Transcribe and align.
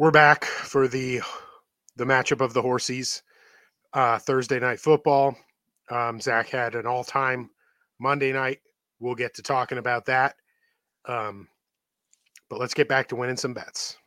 We're 0.00 0.10
back 0.10 0.46
for 0.46 0.88
the 0.88 1.20
the 1.96 2.06
matchup 2.06 2.40
of 2.40 2.54
the 2.54 2.62
horsies. 2.62 3.20
Uh, 3.92 4.18
Thursday 4.18 4.58
night 4.58 4.80
football. 4.80 5.36
Um, 5.90 6.22
Zach 6.22 6.48
had 6.48 6.74
an 6.74 6.86
all 6.86 7.04
time 7.04 7.50
Monday 8.00 8.32
night. 8.32 8.60
We'll 8.98 9.14
get 9.14 9.34
to 9.34 9.42
talking 9.42 9.76
about 9.76 10.06
that. 10.06 10.36
Um, 11.04 11.48
but 12.48 12.58
let's 12.58 12.72
get 12.72 12.88
back 12.88 13.08
to 13.08 13.14
winning 13.14 13.36
some 13.36 13.52
bets. 13.52 13.98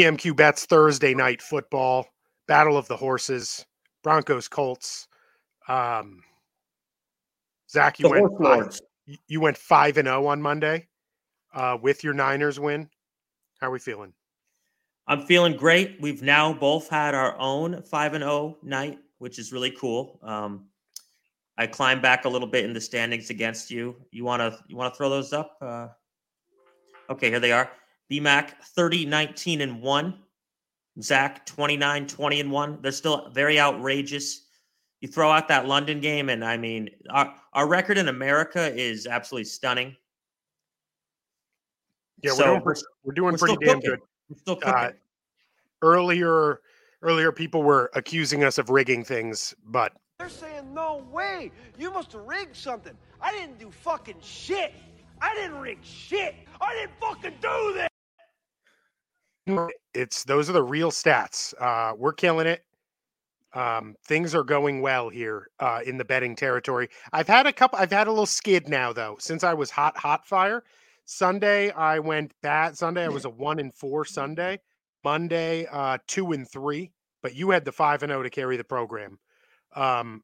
EMQ 0.00 0.34
bets 0.36 0.64
Thursday 0.64 1.14
night 1.14 1.42
football, 1.42 2.06
Battle 2.48 2.76
of 2.76 2.88
the 2.88 2.96
Horses, 2.96 3.66
Broncos 4.02 4.48
Colts. 4.48 5.06
Um, 5.68 6.22
Zach, 7.70 7.98
you 7.98 8.04
The 8.04 8.10
went 8.10 8.38
five, 8.42 8.80
you 9.28 9.40
went 9.40 9.58
five 9.58 9.98
and 9.98 10.06
zero 10.06 10.26
on 10.26 10.40
Monday 10.40 10.88
uh, 11.54 11.76
with 11.80 12.02
your 12.02 12.14
Niners 12.14 12.58
win. 12.58 12.88
How 13.60 13.68
are 13.68 13.70
we 13.70 13.78
feeling? 13.78 14.14
I'm 15.06 15.26
feeling 15.26 15.54
great. 15.56 15.98
We've 16.00 16.22
now 16.22 16.52
both 16.52 16.88
had 16.88 17.14
our 17.14 17.38
own 17.38 17.82
five 17.82 18.14
and 18.14 18.22
zero 18.22 18.56
night, 18.62 18.98
which 19.18 19.38
is 19.38 19.52
really 19.52 19.70
cool. 19.72 20.18
Um, 20.22 20.66
I 21.58 21.66
climbed 21.66 22.00
back 22.00 22.24
a 22.24 22.28
little 22.28 22.48
bit 22.48 22.64
in 22.64 22.72
the 22.72 22.80
standings 22.80 23.28
against 23.28 23.70
you. 23.70 23.96
You 24.12 24.24
want 24.24 24.40
to 24.40 24.58
you 24.66 24.76
want 24.76 24.94
to 24.94 24.96
throw 24.96 25.10
those 25.10 25.34
up? 25.34 25.58
Uh, 25.60 25.88
okay, 27.10 27.28
here 27.28 27.40
they 27.40 27.52
are. 27.52 27.70
BMAC 28.10 28.50
30, 28.74 29.06
19, 29.06 29.60
and 29.60 29.80
1. 29.82 30.18
Zach 31.00 31.46
29, 31.46 32.06
20, 32.08 32.40
and 32.40 32.50
1. 32.50 32.78
They're 32.82 32.92
still 32.92 33.30
very 33.32 33.58
outrageous. 33.60 34.46
You 35.00 35.08
throw 35.08 35.30
out 35.30 35.48
that 35.48 35.66
London 35.66 36.00
game, 36.00 36.28
and 36.28 36.44
I 36.44 36.56
mean, 36.56 36.90
our, 37.08 37.34
our 37.54 37.66
record 37.68 37.96
in 37.96 38.08
America 38.08 38.74
is 38.74 39.06
absolutely 39.06 39.44
stunning. 39.44 39.96
Yeah, 42.22 42.32
So 42.32 42.44
we're 42.44 42.50
doing, 42.50 42.62
pre- 42.62 42.82
we're 43.04 43.12
doing 43.14 43.32
we're 43.32 43.38
pretty 43.38 43.56
damn 43.64 43.76
cooking. 43.76 43.90
good. 43.90 44.00
We're 44.28 44.36
still 44.36 44.56
cooking. 44.56 44.74
Uh, 44.74 44.90
earlier, 45.82 46.60
earlier 47.02 47.32
people 47.32 47.62
were 47.62 47.90
accusing 47.94 48.44
us 48.44 48.58
of 48.58 48.68
rigging 48.68 49.04
things, 49.04 49.54
but 49.64 49.92
They're 50.18 50.28
saying, 50.28 50.74
no 50.74 51.04
way. 51.10 51.50
You 51.78 51.90
must 51.92 52.12
have 52.12 52.22
rigged 52.22 52.56
something. 52.56 52.92
I 53.22 53.32
didn't 53.32 53.58
do 53.58 53.70
fucking 53.70 54.16
shit. 54.20 54.74
I 55.22 55.34
didn't 55.34 55.58
rig 55.60 55.78
shit. 55.82 56.34
I 56.60 56.74
didn't 56.74 56.92
fucking 57.00 57.34
do 57.40 57.72
this. 57.74 57.88
It's 59.94 60.24
those 60.24 60.48
are 60.48 60.52
the 60.52 60.62
real 60.62 60.90
stats. 60.90 61.54
Uh, 61.60 61.94
we're 61.96 62.12
killing 62.12 62.46
it. 62.46 62.64
Um, 63.52 63.96
things 64.06 64.34
are 64.34 64.44
going 64.44 64.80
well 64.80 65.08
here 65.08 65.48
uh, 65.58 65.80
in 65.84 65.98
the 65.98 66.04
betting 66.04 66.36
territory. 66.36 66.88
I've 67.12 67.26
had 67.26 67.46
a 67.46 67.52
couple. 67.52 67.78
I've 67.78 67.90
had 67.90 68.06
a 68.06 68.10
little 68.10 68.26
skid 68.26 68.68
now 68.68 68.92
though 68.92 69.16
since 69.18 69.42
I 69.42 69.54
was 69.54 69.70
hot, 69.70 69.96
hot 69.96 70.26
fire. 70.26 70.62
Sunday 71.04 71.70
I 71.72 71.98
went 71.98 72.32
bad. 72.42 72.76
Sunday 72.78 73.04
I 73.04 73.08
was 73.08 73.24
a 73.24 73.30
one 73.30 73.58
and 73.58 73.74
four. 73.74 74.04
Sunday, 74.04 74.60
Monday 75.02 75.66
uh, 75.72 75.98
two 76.06 76.32
and 76.32 76.48
three. 76.48 76.92
But 77.22 77.34
you 77.34 77.50
had 77.50 77.64
the 77.64 77.72
five 77.72 78.02
and 78.02 78.10
zero 78.10 78.22
to 78.22 78.30
carry 78.30 78.56
the 78.56 78.64
program. 78.64 79.18
Um, 79.74 80.22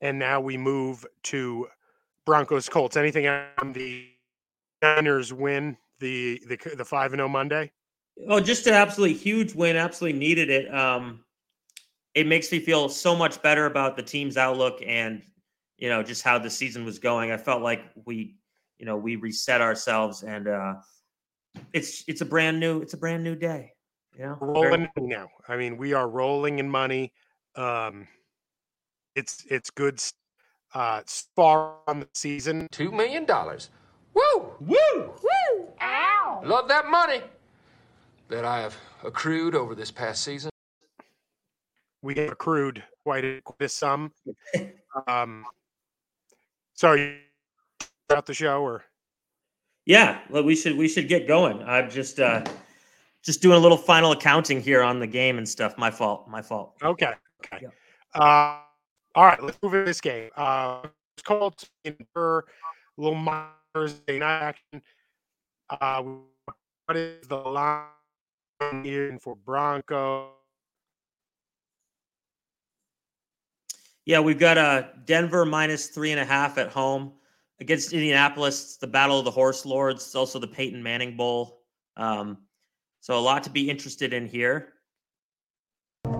and 0.00 0.18
now 0.18 0.40
we 0.40 0.56
move 0.56 1.04
to 1.24 1.66
Broncos 2.24 2.68
Colts. 2.68 2.96
Anything 2.96 3.26
on 3.26 3.72
the 3.72 4.06
Niners 4.80 5.32
win 5.32 5.76
the 5.98 6.40
the 6.48 6.56
the 6.76 6.84
five 6.84 7.12
and 7.12 7.18
zero 7.18 7.28
Monday? 7.28 7.72
Oh, 8.26 8.40
just 8.40 8.66
an 8.66 8.74
absolutely 8.74 9.16
huge 9.16 9.54
win. 9.54 9.76
Absolutely 9.76 10.18
needed 10.18 10.50
it. 10.50 10.74
Um, 10.74 11.24
it 12.14 12.26
makes 12.26 12.50
me 12.50 12.58
feel 12.58 12.88
so 12.88 13.14
much 13.14 13.40
better 13.42 13.66
about 13.66 13.96
the 13.96 14.02
team's 14.02 14.36
outlook 14.36 14.80
and 14.84 15.22
you 15.76 15.88
know 15.88 16.02
just 16.02 16.22
how 16.22 16.38
the 16.38 16.50
season 16.50 16.84
was 16.84 16.98
going. 16.98 17.30
I 17.30 17.36
felt 17.36 17.62
like 17.62 17.82
we, 18.04 18.34
you 18.78 18.86
know, 18.86 18.96
we 18.96 19.16
reset 19.16 19.60
ourselves 19.60 20.22
and 20.24 20.48
uh, 20.48 20.74
it's 21.72 22.02
it's 22.08 22.20
a 22.20 22.24
brand 22.24 22.58
new 22.58 22.80
it's 22.80 22.94
a 22.94 22.98
brand 22.98 23.22
new 23.22 23.36
day. 23.36 23.72
You 24.16 24.24
know, 24.24 24.36
Very- 24.40 24.52
rolling 24.70 24.88
now. 24.96 25.28
I 25.48 25.56
mean, 25.56 25.76
we 25.76 25.92
are 25.92 26.08
rolling 26.08 26.58
in 26.58 26.68
money. 26.68 27.12
Um, 27.54 28.08
it's 29.14 29.44
it's 29.48 29.70
good. 29.70 29.94
s- 29.94 30.14
Uh, 30.74 31.00
s- 31.02 31.28
far 31.34 31.76
on 31.86 32.00
the 32.00 32.08
season. 32.12 32.68
Two 32.70 32.90
million 32.92 33.24
dollars. 33.24 33.70
Woo! 34.12 34.52
Woo! 34.60 34.76
Woo! 35.22 35.68
Ow! 35.80 36.42
Love 36.44 36.68
that 36.68 36.90
money 36.90 37.22
that 38.28 38.44
I 38.44 38.60
have 38.60 38.76
accrued 39.04 39.54
over 39.54 39.74
this 39.74 39.90
past 39.90 40.22
season. 40.22 40.50
We 42.02 42.14
have 42.16 42.32
accrued 42.32 42.82
quite 43.04 43.24
a, 43.24 43.40
quite 43.42 43.62
a 43.64 43.68
sum. 43.68 44.12
Um, 45.06 45.44
sorry 46.74 47.18
about 48.08 48.26
the 48.26 48.34
show 48.34 48.62
or 48.62 48.84
Yeah, 49.86 50.18
well, 50.28 50.42
we 50.42 50.56
should 50.56 50.76
we 50.76 50.88
should 50.88 51.08
get 51.08 51.28
going. 51.28 51.62
I'm 51.62 51.88
just 51.88 52.18
uh, 52.18 52.42
just 53.22 53.42
doing 53.42 53.58
a 53.58 53.60
little 53.60 53.76
final 53.76 54.10
accounting 54.12 54.60
here 54.60 54.82
on 54.82 54.98
the 54.98 55.06
game 55.06 55.38
and 55.38 55.48
stuff. 55.48 55.76
My 55.78 55.90
fault. 55.90 56.26
My 56.26 56.42
fault. 56.42 56.74
okay. 56.82 57.12
Okay. 57.44 57.58
Yep. 57.62 57.74
Uh, 58.14 58.60
all 59.14 59.26
right. 59.26 59.40
Let's 59.40 59.58
move 59.62 59.74
into 59.74 59.84
this 59.84 60.00
game. 60.00 60.30
Uh, 60.36 60.80
it's 61.14 61.22
called 61.22 61.62
in 61.84 61.94
for 62.12 62.46
little 62.96 63.24
Thursday 63.74 64.18
night 64.18 64.42
action. 64.42 64.82
Uh, 65.68 66.02
what 66.86 66.96
is 66.96 67.28
the 67.28 67.36
line 67.36 67.84
here 68.82 69.18
for 69.20 69.36
Bronco? 69.36 70.30
Yeah, 74.04 74.20
we've 74.20 74.38
got 74.38 74.56
uh, 74.56 74.84
Denver 75.04 75.44
minus 75.44 75.88
three 75.88 76.12
and 76.12 76.20
a 76.20 76.24
half 76.24 76.58
at 76.58 76.68
home 76.68 77.12
against 77.60 77.92
Indianapolis. 77.92 78.62
It's 78.62 78.76
the 78.78 78.86
Battle 78.86 79.18
of 79.18 79.24
the 79.24 79.30
Horse 79.30 79.66
Lords. 79.66 80.02
It's 80.04 80.14
also 80.14 80.38
the 80.38 80.46
Peyton 80.46 80.82
Manning 80.82 81.16
Bowl. 81.16 81.62
Um, 81.96 82.38
so 83.00 83.18
a 83.18 83.20
lot 83.20 83.42
to 83.44 83.50
be 83.50 83.68
interested 83.68 84.12
in 84.12 84.26
here. 84.26 84.72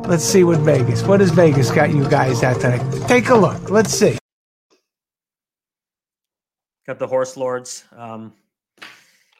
Let's 0.06 0.24
see 0.24 0.44
what 0.44 0.58
Vegas. 0.60 1.02
What 1.02 1.20
has 1.20 1.30
Vegas 1.30 1.70
got 1.70 1.90
you 1.90 2.08
guys 2.08 2.42
at 2.42 2.60
tonight? 2.60 3.08
Take 3.08 3.30
a 3.30 3.34
look. 3.34 3.70
Let's 3.70 3.92
see. 3.92 4.18
Got 6.86 6.98
the 6.98 7.06
Horse 7.06 7.36
Lords. 7.36 7.84
Um, 7.92 8.32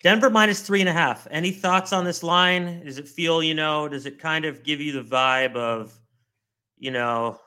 Denver 0.03 0.31
minus 0.31 0.61
three 0.61 0.81
and 0.81 0.89
a 0.89 0.93
half. 0.93 1.27
Any 1.31 1.51
thoughts 1.51 1.93
on 1.93 2.05
this 2.05 2.23
line? 2.23 2.85
Does 2.85 2.99
it 2.99 3.09
feel, 3.09 3.43
you 3.43 3.55
know, 3.55 3.89
does 3.89 4.07
it 4.07 4.19
kind 4.19 4.45
of 4.45 4.63
give 4.63 4.81
you 4.81 4.93
the 4.93 5.03
vibe 5.03 5.57
of, 5.57 5.99
you 6.79 6.93
know, 6.93 7.41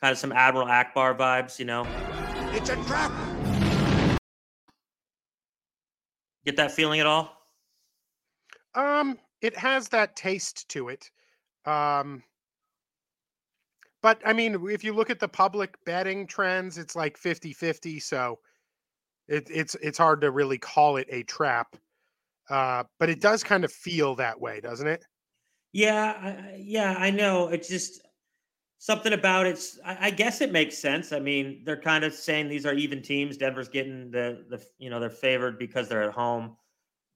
kind 0.00 0.12
of 0.12 0.18
some 0.18 0.32
Admiral 0.32 0.66
Ackbar 0.66 1.16
vibes, 1.16 1.58
you 1.58 1.66
know? 1.66 1.86
It's 2.52 2.70
a 2.70 2.76
trap. 2.84 3.12
Get 6.46 6.56
that 6.56 6.72
feeling 6.72 7.00
at 7.00 7.06
all? 7.06 7.42
Um, 8.74 9.18
it 9.42 9.56
has 9.56 9.88
that 9.88 10.16
taste 10.16 10.68
to 10.70 10.88
it. 10.88 11.10
Um, 11.66 12.22
but 14.00 14.22
I 14.24 14.32
mean, 14.32 14.66
if 14.70 14.82
you 14.84 14.94
look 14.94 15.10
at 15.10 15.18
the 15.18 15.28
public 15.28 15.76
betting 15.84 16.26
trends, 16.26 16.78
it's 16.78 16.96
like 16.96 17.18
50-50, 17.18 18.00
so 18.00 18.38
it, 19.28 19.48
it's 19.50 19.74
it's 19.76 19.98
hard 19.98 20.20
to 20.22 20.30
really 20.30 20.58
call 20.58 20.96
it 20.96 21.06
a 21.10 21.22
trap. 21.24 21.76
Uh, 22.48 22.84
but 22.98 23.08
it 23.08 23.20
does 23.20 23.42
kind 23.42 23.64
of 23.64 23.72
feel 23.72 24.14
that 24.16 24.40
way, 24.40 24.60
doesn't 24.60 24.86
it? 24.86 25.04
Yeah, 25.72 26.14
I, 26.20 26.56
yeah, 26.58 26.94
I 26.96 27.10
know. 27.10 27.48
It's 27.48 27.68
just 27.68 28.00
something 28.78 29.12
about 29.12 29.46
it's. 29.46 29.78
I, 29.84 30.06
I 30.06 30.10
guess 30.10 30.40
it 30.40 30.52
makes 30.52 30.78
sense. 30.78 31.12
I 31.12 31.18
mean, 31.18 31.62
they're 31.64 31.80
kind 31.80 32.04
of 32.04 32.14
saying 32.14 32.48
these 32.48 32.66
are 32.66 32.74
even 32.74 33.02
teams. 33.02 33.36
Denver's 33.36 33.68
getting 33.68 34.10
the 34.10 34.44
the 34.48 34.64
you 34.78 34.90
know 34.90 35.00
they're 35.00 35.10
favored 35.10 35.58
because 35.58 35.88
they're 35.88 36.04
at 36.04 36.14
home. 36.14 36.56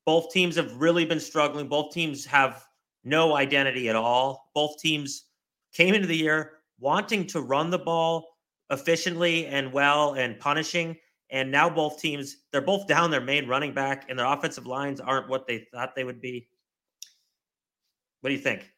Both 0.04 0.32
teams 0.32 0.56
have 0.56 0.74
really 0.76 1.04
been 1.04 1.20
struggling. 1.20 1.68
Both 1.68 1.92
teams 1.92 2.24
have 2.26 2.64
no 3.04 3.36
identity 3.36 3.88
at 3.88 3.96
all. 3.96 4.50
Both 4.54 4.80
teams 4.80 5.26
came 5.72 5.94
into 5.94 6.08
the 6.08 6.16
year 6.16 6.52
wanting 6.80 7.26
to 7.26 7.42
run 7.42 7.70
the 7.70 7.78
ball 7.78 8.26
efficiently 8.70 9.46
and 9.46 9.72
well 9.72 10.14
and 10.14 10.38
punishing. 10.38 10.96
And 11.30 11.50
now 11.50 11.70
both 11.70 12.00
teams, 12.00 12.38
they're 12.50 12.60
both 12.60 12.86
down 12.88 13.10
their 13.10 13.20
main 13.20 13.46
running 13.46 13.72
back, 13.72 14.06
and 14.08 14.18
their 14.18 14.26
offensive 14.26 14.66
lines 14.66 15.00
aren't 15.00 15.28
what 15.28 15.46
they 15.46 15.66
thought 15.72 15.94
they 15.94 16.04
would 16.04 16.20
be. 16.20 16.48
What 18.20 18.30
do 18.30 18.34
you 18.34 18.40
think? 18.40 18.70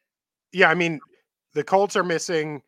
Yeah, 0.51 0.69
I 0.69 0.75
mean, 0.75 0.99
the 1.53 1.63
Colts 1.63 1.95
are 1.95 2.03
missing 2.03 2.61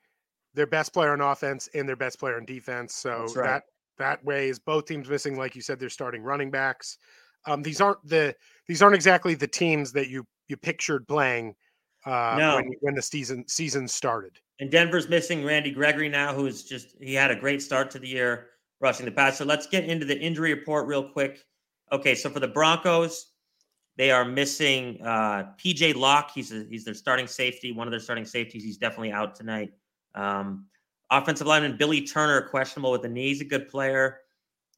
their 0.56 0.66
best 0.66 0.94
player 0.94 1.12
on 1.12 1.22
offense 1.22 1.70
and 1.76 1.88
their 1.88 1.96
best 1.96 2.20
player 2.20 2.38
on 2.38 2.46
defense, 2.46 2.96
so 2.96 3.28
right. 3.36 3.46
that 3.46 3.64
that 3.98 4.24
way 4.26 4.50
is 4.50 4.60
both 4.60 4.86
teams 4.86 5.08
missing, 5.08 5.38
like 5.38 5.56
you 5.56 5.62
said, 5.62 5.80
they're 5.80 5.90
starting 5.90 6.22
running 6.24 6.52
backs. 6.52 6.98
Um, 7.46 7.62
these 7.62 7.80
aren't 7.80 8.06
the 8.08 8.36
these 8.68 8.82
aren't 8.82 8.96
exactly 8.96 9.36
the 9.36 9.48
teams 9.48 9.92
that 9.92 10.10
you 10.10 10.26
you 10.48 10.58
pictured 10.58 11.08
playing 11.08 11.56
uh, 12.06 12.36
No. 12.38 12.56
when 12.56 12.72
when 12.82 12.96
the 12.96 13.02
season 13.02 13.48
season 13.48 13.88
started. 13.88 14.40
And 14.60 14.72
Denver's 14.72 15.10
missing 15.10 15.44
Randy 15.44 15.72
Gregory 15.72 16.10
now, 16.10 16.34
who 16.34 16.48
is 16.48 16.64
just 16.64 16.96
he 17.00 17.14
had 17.14 17.30
a 17.30 17.36
great 17.36 17.62
start 17.62 17.92
to 17.92 18.00
the 18.00 18.08
year 18.08 18.48
rushing 18.86 19.06
the 19.06 19.12
pass. 19.12 19.40
So 19.40 19.46
let's 19.46 19.66
get 19.66 19.86
into 19.86 20.06
the 20.06 20.18
injury 20.18 20.54
report 20.54 20.86
real 20.86 21.10
quick. 21.10 21.44
Okay, 21.92 22.14
so 22.14 22.30
for 22.30 22.40
the 22.40 22.48
Broncos, 22.48 23.32
they 23.98 24.12
are 24.12 24.24
missing 24.24 25.02
uh, 25.02 25.54
PJ 25.58 25.96
Locke. 25.96 26.30
He's 26.36 26.52
a, 26.54 26.66
he's 26.70 26.86
their 26.86 26.94
starting 26.94 27.26
safety, 27.26 27.72
one 27.72 27.88
of 27.88 27.92
their 27.92 28.00
starting 28.00 28.26
safeties. 28.26 28.64
He's 28.64 28.78
definitely 28.78 29.12
out 29.12 29.34
tonight. 29.34 29.74
Um, 30.14 30.68
offensive 31.10 31.48
lineman 31.48 31.78
Billy 31.78 32.02
Turner 32.02 32.42
questionable 32.44 32.92
with 32.92 33.02
the 33.02 33.10
knee. 33.10 33.30
He's 33.30 33.42
a 33.42 33.46
good 33.46 33.68
player, 33.70 34.20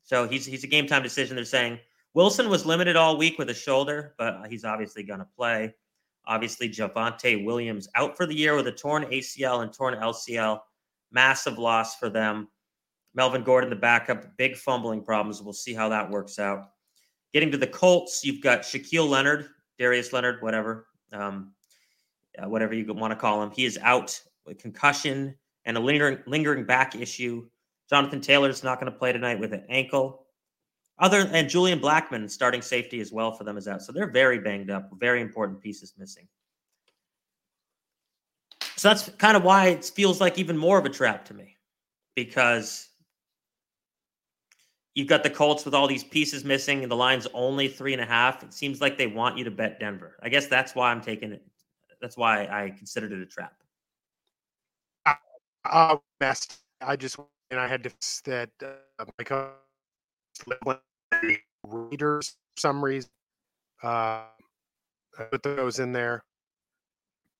so 0.04 0.26
he's 0.26 0.46
he's 0.46 0.64
a 0.64 0.68
game 0.68 0.88
time 0.88 1.04
decision. 1.04 1.36
They're 1.36 1.46
saying 1.46 1.78
Wilson 2.14 2.50
was 2.50 2.66
limited 2.66 2.96
all 2.96 3.18
week 3.18 3.38
with 3.38 3.50
a 3.50 3.54
shoulder, 3.54 4.16
but 4.18 4.48
he's 4.50 4.64
obviously 4.64 5.04
going 5.04 5.20
to 5.20 5.28
play. 5.36 5.76
Obviously, 6.28 6.70
Javonte 6.70 7.44
Williams 7.44 7.90
out 7.96 8.16
for 8.16 8.26
the 8.26 8.36
year 8.36 8.56
with 8.56 8.68
a 8.68 8.72
torn 8.72 9.04
ACL 9.06 9.64
and 9.64 9.74
torn 9.74 9.96
LCL. 9.96 10.60
Massive 11.12 11.58
loss 11.58 11.96
for 11.96 12.10
them. 12.10 12.48
Melvin 13.18 13.44
Gordon, 13.44 13.72
the 13.72 13.76
backup, 13.76 14.38
big 14.38 14.56
fumbling 14.56 15.02
problems. 15.02 15.42
We'll 15.42 15.52
see 15.52 15.74
how 15.74 15.90
that 15.90 16.08
works 16.08 16.38
out. 16.38 16.70
Getting 17.34 17.52
to 17.52 17.58
the 17.58 17.66
Colts, 17.66 18.24
you've 18.24 18.44
got 18.44 18.62
Shaquille 18.62 19.10
Leonard, 19.10 19.48
Darius 19.80 20.14
Leonard, 20.14 20.40
whatever, 20.44 20.86
um, 21.12 21.52
uh, 22.38 22.48
whatever 22.48 22.76
you 22.76 22.86
want 22.94 23.12
to 23.12 23.16
call 23.16 23.42
him. 23.42 23.50
He 23.50 23.66
is 23.66 23.80
out 23.82 24.22
with 24.46 24.60
concussion 24.60 25.36
and 25.66 25.76
a 25.76 25.80
lingering, 25.80 26.20
lingering 26.28 26.64
back 26.64 26.96
issue. 26.96 27.48
Jonathan 27.90 28.22
Taylor's 28.22 28.64
not 28.64 28.80
going 28.80 28.92
to 28.92 28.98
play 28.98 29.12
tonight 29.12 29.40
with 29.40 29.52
an 29.52 29.66
ankle. 29.68 30.28
Other 31.00 31.28
and 31.34 31.50
Julian 31.50 31.80
Blackmon, 31.80 32.30
starting 32.30 32.62
safety 32.62 33.00
as 33.00 33.12
well 33.12 33.32
for 33.32 33.44
them, 33.44 33.58
is 33.58 33.68
out. 33.68 33.82
So 33.82 33.92
they're 33.92 34.12
very 34.12 34.38
banged 34.40 34.70
up. 34.70 34.92
Very 35.00 35.22
important 35.22 35.60
pieces 35.60 35.96
missing. 35.98 36.28
So 38.76 38.90
that's 38.90 39.10
kind 39.18 39.36
of 39.36 39.44
why 39.44 39.70
it 39.70 39.86
feels 39.86 40.22
like 40.22 40.38
even 40.38 40.56
more 40.56 40.78
of 40.78 40.86
a 40.86 40.90
trap 40.90 41.26
to 41.26 41.34
me, 41.34 41.58
because 42.16 42.90
you've 44.98 45.08
got 45.08 45.22
the 45.22 45.30
Colts 45.30 45.64
with 45.64 45.76
all 45.76 45.88
these 45.88 46.04
pieces 46.04 46.44
missing, 46.44 46.82
and 46.82 46.92
the 46.92 46.96
line's 46.96 47.28
only 47.36 47.68
three 47.68 47.94
and 47.94 48.02
a 48.02 48.06
half. 48.06 48.42
It 48.42 48.52
seems 48.52 48.82
like 48.82 48.98
they 48.98 49.06
want 49.06 49.38
you 49.38 49.44
to 49.44 49.52
bet 49.52 49.80
Denver. 49.80 50.18
I 50.24 50.30
guess 50.30 50.48
that's 50.48 50.74
why 50.74 50.90
I'm 50.90 51.02
taking 51.02 51.32
it. 51.32 51.44
That's 52.02 52.18
why 52.18 52.48
I 52.48 52.72
considered 52.76 53.12
it 53.12 53.22
a 53.22 53.26
trap. 53.28 53.54
Uh, 55.66 55.98
mess. 56.20 56.48
I 56.82 56.96
just 56.96 57.20
and 57.52 57.60
I 57.60 57.68
had 57.68 57.84
to 57.84 57.92
that 58.26 58.50
uh, 58.64 59.06
my 59.20 59.24
co- 59.24 59.52
readers 61.68 62.30
for 62.56 62.60
some 62.60 62.84
reason. 62.84 63.12
Uh, 63.84 64.24
I 65.20 65.24
put 65.30 65.44
those 65.44 65.78
in 65.78 65.92
there. 65.92 66.24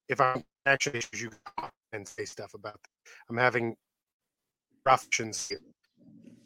If 0.08 0.20
I'm 0.20 0.44
actually 0.64 1.02
you 1.12 1.30
and 1.92 2.06
say 2.06 2.24
stuff 2.24 2.54
about. 2.54 2.74
Them. 2.74 2.92
I'm 3.30 3.36
having 3.36 3.74
ruffians 4.86 5.48
here. 5.48 5.58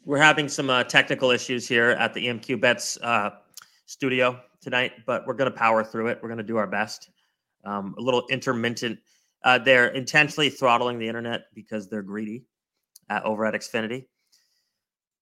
We're 0.05 0.17
having 0.17 0.49
some 0.49 0.69
uh, 0.69 0.83
technical 0.83 1.31
issues 1.31 1.65
here 1.65 1.91
at 1.91 2.13
the 2.13 2.27
EMQ 2.27 2.59
Bets 2.59 2.97
uh, 2.97 3.31
studio 3.85 4.37
tonight, 4.59 4.91
but 5.05 5.25
we're 5.25 5.33
going 5.33 5.49
to 5.49 5.57
power 5.57 5.81
through 5.81 6.07
it. 6.07 6.19
We're 6.21 6.27
going 6.27 6.39
to 6.39 6.43
do 6.43 6.57
our 6.57 6.67
best. 6.67 7.09
Um, 7.63 7.95
a 7.97 8.01
little 8.01 8.27
intermittent. 8.29 8.99
Uh, 9.45 9.59
they're 9.59 9.87
intentionally 9.87 10.49
throttling 10.49 10.99
the 10.99 11.07
internet 11.07 11.45
because 11.53 11.87
they're 11.87 12.01
greedy 12.01 12.43
uh, 13.09 13.21
over 13.23 13.45
at 13.45 13.53
Xfinity. 13.53 14.05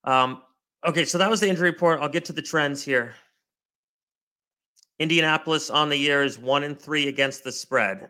Um, 0.04 0.42
okay, 0.84 1.06
so 1.06 1.20
that 1.20 1.30
was 1.30 1.40
the 1.40 1.48
injury 1.48 1.70
report. 1.70 2.00
I'll 2.02 2.10
get 2.10 2.26
to 2.26 2.34
the 2.34 2.42
trends 2.42 2.84
here. 2.84 3.14
Indianapolis 4.98 5.70
on 5.70 5.90
the 5.90 5.98
year 5.98 6.24
is 6.24 6.40
one 6.40 6.64
and 6.64 6.80
three 6.80 7.08
against 7.08 7.44
the 7.44 7.52
spread, 7.52 8.10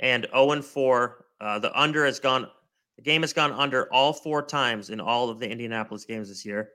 and 0.00 0.26
zero 0.30 0.52
and 0.52 0.64
four. 0.64 1.26
Uh, 1.42 1.58
the 1.58 1.78
under 1.78 2.06
has 2.06 2.18
gone 2.20 2.48
the 3.02 3.10
game 3.10 3.22
has 3.22 3.32
gone 3.32 3.50
under 3.50 3.92
all 3.92 4.12
four 4.12 4.44
times 4.44 4.90
in 4.90 5.00
all 5.00 5.28
of 5.28 5.40
the 5.40 5.50
Indianapolis 5.50 6.04
games 6.04 6.28
this 6.28 6.44
year. 6.44 6.70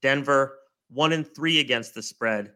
Denver 0.00 0.56
one 0.88 1.12
and 1.12 1.26
three 1.34 1.60
against 1.60 1.94
the 1.94 2.02
spread, 2.02 2.52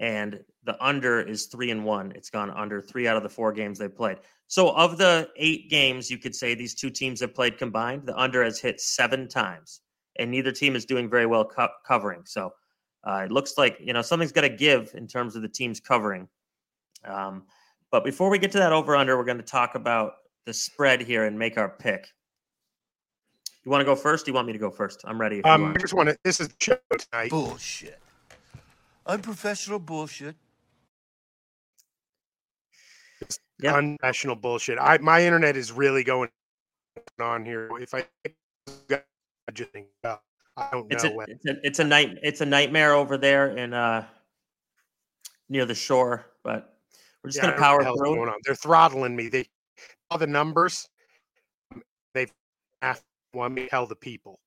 and 0.00 0.42
the 0.64 0.82
under 0.82 1.20
is 1.20 1.46
three 1.46 1.70
and 1.70 1.84
one. 1.84 2.10
It's 2.12 2.30
gone 2.30 2.50
under 2.50 2.80
three 2.80 3.06
out 3.06 3.18
of 3.18 3.22
the 3.22 3.28
four 3.28 3.52
games 3.52 3.78
they've 3.78 3.94
played. 3.94 4.16
So, 4.46 4.70
of 4.70 4.96
the 4.96 5.28
eight 5.36 5.68
games, 5.68 6.10
you 6.10 6.16
could 6.16 6.34
say 6.34 6.54
these 6.54 6.74
two 6.74 6.88
teams 6.88 7.20
have 7.20 7.34
played 7.34 7.58
combined. 7.58 8.06
The 8.06 8.18
under 8.18 8.42
has 8.42 8.58
hit 8.58 8.80
seven 8.80 9.28
times, 9.28 9.82
and 10.18 10.30
neither 10.30 10.50
team 10.50 10.74
is 10.74 10.86
doing 10.86 11.10
very 11.10 11.26
well 11.26 11.44
co- 11.44 11.68
covering. 11.86 12.22
So, 12.24 12.54
uh, 13.06 13.24
it 13.26 13.30
looks 13.30 13.58
like 13.58 13.76
you 13.78 13.92
know 13.92 14.00
something's 14.00 14.32
got 14.32 14.40
to 14.40 14.48
give 14.48 14.94
in 14.94 15.06
terms 15.06 15.36
of 15.36 15.42
the 15.42 15.48
teams 15.50 15.80
covering. 15.80 16.26
Um, 17.04 17.42
but 17.90 18.04
before 18.04 18.30
we 18.30 18.38
get 18.38 18.52
to 18.52 18.58
that 18.58 18.72
over 18.72 18.96
under, 18.96 19.18
we're 19.18 19.24
going 19.24 19.36
to 19.36 19.44
talk 19.44 19.74
about 19.74 20.12
the 20.46 20.54
spread 20.54 21.02
here 21.02 21.26
and 21.26 21.38
make 21.38 21.58
our 21.58 21.68
pick. 21.68 22.08
You 23.68 23.72
want 23.72 23.82
to 23.82 23.84
go 23.84 23.94
first? 23.94 24.24
Do 24.24 24.30
you 24.30 24.34
want 24.34 24.46
me 24.46 24.54
to 24.54 24.58
go 24.58 24.70
first? 24.70 25.02
I'm 25.04 25.20
ready. 25.20 25.44
Um. 25.44 25.74
I 25.76 25.78
just 25.78 25.92
want 25.92 26.08
to. 26.08 26.16
This 26.24 26.40
is 26.40 26.48
the 26.48 26.54
show 26.58 26.78
tonight. 26.90 27.28
Bullshit. 27.28 27.98
Unprofessional 29.04 29.78
bullshit. 29.78 30.36
Yeah. 33.60 33.74
Unprofessional 33.74 34.36
bullshit. 34.36 34.78
I 34.80 34.96
my 34.96 35.22
internet 35.22 35.54
is 35.54 35.70
really 35.70 36.02
going 36.02 36.30
on 37.20 37.44
here. 37.44 37.68
If 37.78 37.92
I 37.92 38.06
I 38.26 39.52
just 39.52 39.70
think, 39.72 39.88
I 40.02 40.16
don't 40.72 40.90
It's 40.90 41.04
know 41.04 41.10
a, 41.10 41.14
when. 41.14 41.26
it's 41.28 41.44
a 41.44 41.56
it's 41.62 41.78
a 41.78 41.84
night 41.84 42.16
it's 42.22 42.40
a 42.40 42.46
nightmare 42.46 42.94
over 42.94 43.18
there 43.18 43.54
in 43.58 43.74
uh 43.74 44.06
near 45.50 45.66
the 45.66 45.74
shore, 45.74 46.24
but 46.42 46.78
we're 47.22 47.28
just 47.28 47.36
Yeah, 47.36 47.50
gonna 47.50 47.52
don't 47.52 47.60
know 47.60 47.66
what 47.66 47.68
power 47.68 47.78
the 47.80 47.84
hell's 47.84 47.98
through. 47.98 48.14
going 48.14 48.28
on. 48.30 48.36
They're 48.46 48.54
throttling 48.54 49.14
me. 49.14 49.28
They 49.28 49.46
all 50.10 50.16
the 50.16 50.26
numbers. 50.26 50.88
They've 52.14 52.32
asked 52.80 53.04
want 53.38 53.54
me 53.54 53.62
to 53.62 53.68
tell 53.68 53.86
the 53.86 53.96
people. 53.96 54.40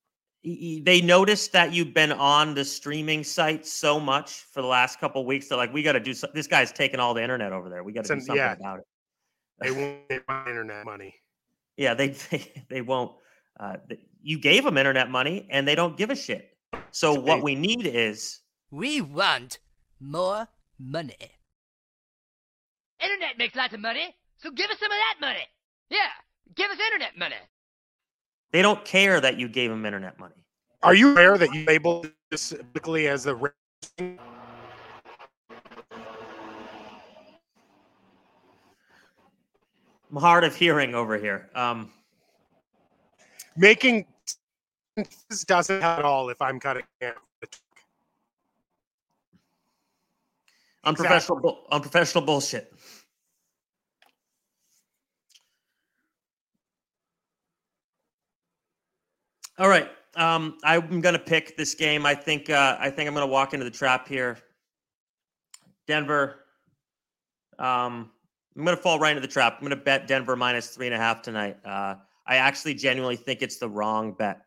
Y- 0.43 0.57
y- 0.61 0.81
They 0.83 1.01
noticed 1.01 1.51
that 1.53 1.71
you've 1.73 1.93
been 1.93 2.11
on 2.11 2.53
the 2.55 2.65
streaming 2.65 3.23
site 3.23 3.65
so 3.65 3.99
much 3.99 4.45
for 4.51 4.61
the 4.61 4.67
last 4.67 4.99
couple 4.99 5.25
weeks. 5.25 5.47
They're 5.47 5.57
like, 5.57 5.73
we 5.73 5.83
got 5.83 5.93
to 5.93 5.99
do. 5.99 6.13
So- 6.13 6.29
this 6.33 6.47
guy's 6.47 6.71
taking 6.71 6.99
all 6.99 7.13
the 7.13 7.21
internet 7.23 7.53
over 7.53 7.69
there. 7.69 7.83
We 7.83 7.93
got 7.93 8.05
to 8.05 8.15
do 8.15 8.19
something 8.21 8.35
yeah. 8.35 8.53
about 8.53 8.79
it. 8.79 8.85
They 9.59 9.71
want 9.71 10.09
they 10.09 10.19
want 10.27 10.47
internet 10.47 10.85
money. 10.85 11.15
Yeah, 11.77 11.93
they 11.95 12.09
they, 12.09 12.65
they 12.69 12.81
won't. 12.81 13.13
Uh, 13.59 13.77
you 14.21 14.37
gave 14.39 14.63
them 14.65 14.77
internet 14.77 15.09
money, 15.09 15.47
and 15.49 15.67
they 15.67 15.73
don't 15.73 15.95
give 15.97 16.09
a 16.11 16.15
shit. 16.15 16.49
So 16.91 17.13
It's 17.13 17.23
what 17.23 17.39
amazing. 17.39 17.43
we 17.43 17.55
need 17.55 17.87
is 17.87 18.39
We 18.71 19.01
want 19.01 19.59
more 19.99 20.47
money. 20.77 21.31
Internet 23.01 23.37
makes 23.37 23.55
lots 23.55 23.73
of 23.73 23.79
money, 23.79 24.15
so 24.37 24.51
give 24.51 24.69
us 24.69 24.77
some 24.79 24.91
of 24.91 24.97
that 24.97 25.15
money. 25.21 25.45
Yeah, 25.89 26.09
give 26.55 26.69
us 26.69 26.77
internet 26.79 27.17
money. 27.17 27.35
They 28.51 28.61
don't 28.61 28.83
care 28.85 29.19
that 29.21 29.37
you 29.37 29.47
gave 29.47 29.69
them 29.69 29.85
internet 29.85 30.19
money. 30.19 30.35
Are 30.83 30.93
you 30.93 31.11
aware 31.11 31.37
that 31.37 31.53
you 31.53 31.63
labeled 31.65 32.11
this 32.29 32.53
publicly 32.53 33.07
as 33.07 33.23
the 33.23 33.35
ra- 33.35 33.49
I'm 33.99 34.17
hard 40.17 40.43
of 40.43 40.55
hearing 40.55 40.93
over 40.93 41.17
here. 41.17 41.49
Um, 41.55 41.91
making 43.55 44.05
this 44.95 45.45
doesn't 45.45 45.81
at 45.81 46.03
all 46.03 46.29
if 46.29 46.41
I'm 46.41 46.59
cutting 46.59 46.83
down. 46.99 47.13
unprofessional, 50.83 51.39
bull 51.39 51.65
unprofessional 51.71 52.25
bullshit. 52.25 52.73
All 59.61 59.69
right, 59.69 59.87
um, 60.15 60.57
I'm 60.63 61.01
gonna 61.01 61.19
pick 61.19 61.55
this 61.55 61.75
game. 61.75 62.03
I 62.03 62.15
think 62.15 62.49
uh, 62.49 62.77
I 62.79 62.89
think 62.89 63.07
I'm 63.07 63.13
gonna 63.13 63.27
walk 63.27 63.53
into 63.53 63.63
the 63.63 63.69
trap 63.69 64.07
here. 64.07 64.39
Denver. 65.85 66.45
Um, 67.59 68.09
I'm 68.57 68.65
gonna 68.65 68.75
fall 68.75 68.97
right 68.97 69.11
into 69.15 69.21
the 69.21 69.31
trap. 69.31 69.57
I'm 69.59 69.63
gonna 69.63 69.75
bet 69.75 70.07
Denver 70.07 70.35
minus 70.35 70.69
three 70.69 70.87
and 70.87 70.95
a 70.95 70.97
half 70.97 71.21
tonight. 71.21 71.57
Uh, 71.63 71.93
I 72.25 72.37
actually 72.37 72.73
genuinely 72.73 73.15
think 73.15 73.43
it's 73.43 73.57
the 73.57 73.69
wrong 73.69 74.13
bet. 74.13 74.41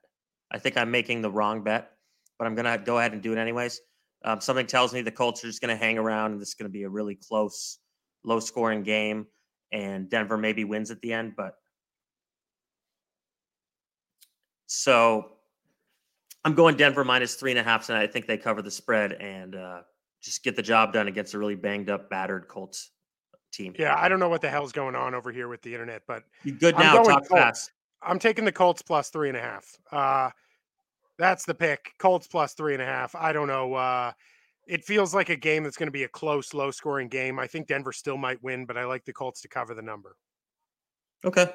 I 0.51 0.59
think 0.59 0.77
I'm 0.77 0.91
making 0.91 1.23
the 1.23 1.31
wrong 1.31 1.63
bet, 1.63 1.93
but 2.37 2.49
I'm 2.49 2.57
gonna 2.57 2.77
go 2.77 2.99
ahead 2.99 3.13
and 3.13 3.23
do 3.23 3.33
it 3.33 3.39
anyways. 3.39 3.81
Um, 4.25 4.41
something 4.41 4.67
tells 4.67 4.93
me 4.93 5.01
the 5.01 5.13
Colts 5.13 5.45
are 5.45 5.47
just 5.47 5.61
going 5.61 5.77
to 5.77 5.81
hang 5.81 5.97
around, 5.97 6.33
and 6.33 6.41
this 6.41 6.49
is 6.49 6.55
going 6.55 6.69
to 6.69 6.73
be 6.73 6.85
a 6.85 6.89
really 6.89 7.15
close, 7.15 7.79
low-scoring 8.25 8.83
game, 8.83 9.27
and 9.71 10.09
Denver 10.09 10.39
maybe 10.39 10.65
wins 10.65 10.91
at 10.91 11.01
the 11.03 11.13
end. 11.13 11.35
But 11.37 11.55
so 14.75 15.33
I'm 16.45 16.55
going 16.55 16.77
Denver 16.77 17.05
minus 17.05 17.35
three 17.37 17.51
and 17.51 17.59
a 17.59 17.63
half 17.63 17.87
tonight. 17.87 18.03
I 18.03 18.07
think 18.07 18.27
they 18.27 18.37
cover 18.37 18.63
the 18.63 18.71
spread 18.71 19.13
and 19.15 19.55
uh, 19.55 19.81
just 20.23 20.43
get 20.45 20.57
the 20.57 20.63
job 20.63 20.93
done 20.93 21.09
against 21.09 21.35
a 21.35 21.39
really 21.39 21.55
banged 21.55 21.91
up, 21.91 22.11
battered 22.11 22.49
Colts 22.49 22.91
team. 23.53 23.75
Yeah, 23.79 23.95
I 23.97 24.09
don't 24.09 24.19
know 24.21 24.29
what 24.29 24.41
the 24.41 24.51
hell's 24.51 24.73
going 24.73 24.95
on 24.95 25.15
over 25.15 25.33
here 25.33 25.49
with 25.49 25.63
the 25.63 25.73
internet, 25.73 26.03
but 26.07 26.25
You 26.43 26.53
good 26.53 26.75
I'm 26.75 26.81
now? 26.81 26.95
Talk 27.03 27.07
Colts. 27.07 27.29
fast. 27.29 27.73
I'm 28.03 28.19
taking 28.19 28.45
the 28.45 28.53
Colts 28.53 28.83
plus 28.83 29.09
three 29.11 29.29
and 29.29 29.39
a 29.39 29.41
half. 29.41 29.65
Uh, 29.91 30.31
That's 31.19 31.45
the 31.47 31.55
pick. 31.55 31.93
Colts 31.99 32.27
plus 32.27 32.55
three 32.55 32.75
and 32.75 32.83
a 32.83 32.87
half. 32.87 33.15
I 33.15 33.33
don't 33.33 33.47
know. 33.49 33.75
Uh, 33.75 34.13
it 34.67 34.85
feels 34.85 35.15
like 35.15 35.29
a 35.29 35.37
game 35.37 35.63
that's 35.63 35.77
going 35.77 35.87
to 35.87 35.93
be 35.93 36.05
a 36.05 36.09
close, 36.09 36.53
low 36.53 36.71
scoring 36.71 37.09
game. 37.09 37.39
I 37.39 37.47
think 37.47 37.69
Denver 37.69 37.93
still 37.93 38.17
might 38.17 38.43
win, 38.43 38.67
but 38.67 38.77
I 38.77 38.85
like 38.85 39.05
the 39.05 39.13
Colts 39.13 39.41
to 39.43 39.49
cover 39.49 39.75
the 39.75 39.83
number. 39.83 40.17
Okay. 41.25 41.47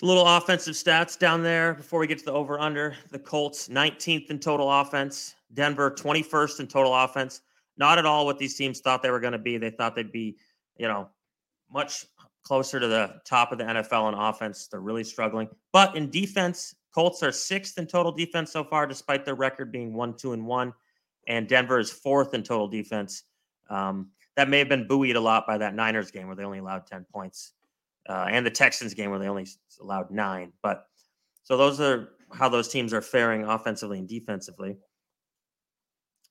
Little 0.00 0.26
offensive 0.26 0.74
stats 0.74 1.16
down 1.16 1.44
there 1.44 1.74
before 1.74 2.00
we 2.00 2.08
get 2.08 2.18
to 2.18 2.24
the 2.24 2.32
over 2.32 2.58
under. 2.58 2.96
The 3.10 3.20
Colts 3.20 3.68
19th 3.68 4.30
in 4.30 4.40
total 4.40 4.68
offense, 4.68 5.36
Denver 5.54 5.92
21st 5.92 6.60
in 6.60 6.66
total 6.66 6.92
offense. 6.92 7.42
Not 7.76 7.98
at 7.98 8.06
all 8.06 8.26
what 8.26 8.38
these 8.38 8.56
teams 8.56 8.80
thought 8.80 9.02
they 9.02 9.10
were 9.10 9.20
going 9.20 9.32
to 9.32 9.38
be. 9.38 9.58
They 9.58 9.70
thought 9.70 9.94
they'd 9.94 10.10
be, 10.10 10.38
you 10.76 10.88
know, 10.88 11.08
much 11.70 12.06
closer 12.42 12.80
to 12.80 12.88
the 12.88 13.20
top 13.24 13.52
of 13.52 13.58
the 13.58 13.64
NFL 13.64 14.12
in 14.12 14.18
offense. 14.18 14.66
They're 14.66 14.80
really 14.80 15.04
struggling. 15.04 15.48
But 15.72 15.96
in 15.96 16.10
defense, 16.10 16.74
Colts 16.92 17.22
are 17.22 17.32
sixth 17.32 17.78
in 17.78 17.86
total 17.86 18.12
defense 18.12 18.52
so 18.52 18.64
far, 18.64 18.86
despite 18.86 19.24
their 19.24 19.34
record 19.34 19.72
being 19.72 19.94
one, 19.94 20.14
two, 20.16 20.32
and 20.32 20.46
one. 20.46 20.74
And 21.28 21.48
Denver 21.48 21.78
is 21.78 21.90
fourth 21.90 22.34
in 22.34 22.42
total 22.42 22.68
defense. 22.68 23.24
Um, 23.70 24.10
that 24.36 24.48
may 24.48 24.58
have 24.58 24.68
been 24.68 24.86
buoyed 24.86 25.16
a 25.16 25.20
lot 25.20 25.46
by 25.46 25.58
that 25.58 25.74
Niners 25.74 26.10
game 26.10 26.26
where 26.26 26.36
they 26.36 26.44
only 26.44 26.58
allowed 26.58 26.86
10 26.86 27.06
points, 27.12 27.52
uh, 28.08 28.26
and 28.30 28.44
the 28.44 28.50
Texans 28.50 28.94
game 28.94 29.10
where 29.10 29.18
they 29.18 29.28
only 29.28 29.46
allowed 29.80 30.10
nine. 30.10 30.52
But 30.62 30.86
so 31.42 31.56
those 31.56 31.80
are 31.80 32.10
how 32.32 32.48
those 32.48 32.68
teams 32.68 32.92
are 32.92 33.02
faring 33.02 33.44
offensively 33.44 33.98
and 33.98 34.08
defensively. 34.08 34.78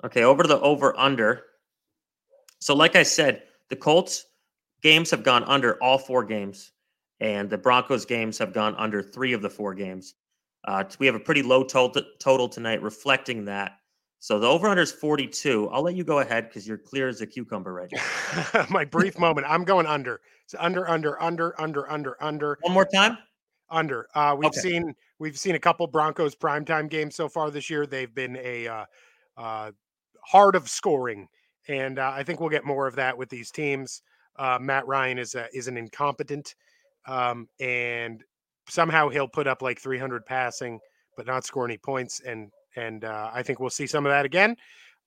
Okay, 0.04 0.24
over 0.24 0.44
to 0.44 0.50
the 0.50 0.60
over 0.60 0.98
under. 1.00 1.44
So, 2.60 2.76
like 2.76 2.96
I 2.96 3.04
said, 3.04 3.44
the 3.70 3.76
Colts 3.76 4.26
games 4.82 5.12
have 5.12 5.24
gone 5.24 5.44
under 5.46 5.82
all 5.82 5.98
four 5.98 6.24
games, 6.24 6.72
and 7.20 7.50
the 7.50 7.58
Broncos 7.58 8.06
games 8.06 8.38
have 8.40 8.54
gone 8.54 8.76
under 8.76 9.02
three 9.02 9.34
of 9.34 9.42
the 9.42 9.50
four 9.50 9.74
games. 9.76 10.16
Uh, 10.68 10.84
we 11.00 11.06
have 11.06 11.16
a 11.16 11.20
pretty 11.20 11.42
low 11.42 11.64
total, 11.64 12.04
total 12.20 12.48
tonight, 12.48 12.82
reflecting 12.82 13.46
that. 13.46 13.78
So 14.24 14.38
the 14.38 14.46
over 14.48 14.68
under 14.68 14.84
is 14.84 14.92
42. 14.92 15.70
I'll 15.70 15.82
let 15.82 15.96
you 15.96 16.04
go 16.04 16.20
ahead 16.20 16.48
because 16.48 16.68
you're 16.68 16.78
clear 16.78 17.08
as 17.08 17.22
a 17.22 17.28
cucumber 17.28 17.74
right 17.74 17.92
now. 17.92 18.66
My 18.70 18.86
brief 18.86 19.18
moment. 19.18 19.48
I'm 19.50 19.64
going 19.64 19.88
under. 19.88 20.22
It's 20.44 20.54
under, 20.60 20.88
under, 20.88 21.20
under, 21.20 21.60
under, 21.60 21.92
under, 21.92 22.24
under. 22.24 22.60
One 22.62 22.72
more 22.72 22.86
time. 22.86 23.18
Under. 23.72 24.08
Uh, 24.14 24.36
we've 24.38 24.50
Okay. 24.50 24.60
seen 24.60 24.94
we've 25.18 25.40
seen 25.40 25.56
a 25.56 25.60
couple 25.60 25.88
Broncos 25.88 26.36
primetime 26.36 26.88
games 26.88 27.16
so 27.16 27.28
far 27.28 27.50
this 27.50 27.68
year. 27.68 27.88
They've 27.88 28.14
been 28.14 28.38
a 28.38 28.68
uh, 28.68 28.86
uh, 29.38 29.72
hard 30.24 30.56
of 30.56 30.70
scoring, 30.70 31.28
and 31.68 31.98
uh, 31.98 32.12
I 32.14 32.22
think 32.22 32.40
we'll 32.40 32.50
get 32.50 32.64
more 32.64 32.86
of 32.86 32.94
that 32.98 33.18
with 33.18 33.30
these 33.30 33.50
teams. 33.50 34.04
Uh, 34.36 34.60
Matt 34.62 34.86
Ryan 34.86 35.18
is 35.18 35.34
a, 35.34 35.48
is 35.52 35.68
an 35.68 35.78
incompetent, 35.78 36.54
um, 37.08 37.48
and 37.60 38.24
somehow 38.70 39.10
he'll 39.10 39.28
put 39.28 39.48
up 39.48 39.64
like 39.64 39.80
300 39.80 40.28
passing, 40.28 40.80
but 41.18 41.26
not 41.26 41.44
score 41.44 41.66
any 41.66 41.80
points. 41.80 42.20
And 42.20 42.52
and 42.76 43.04
uh, 43.06 43.30
I 43.34 43.44
think 43.44 43.60
we'll 43.60 43.70
see 43.70 43.88
some 43.88 44.06
of 44.06 44.12
that 44.12 44.26
again. 44.26 44.56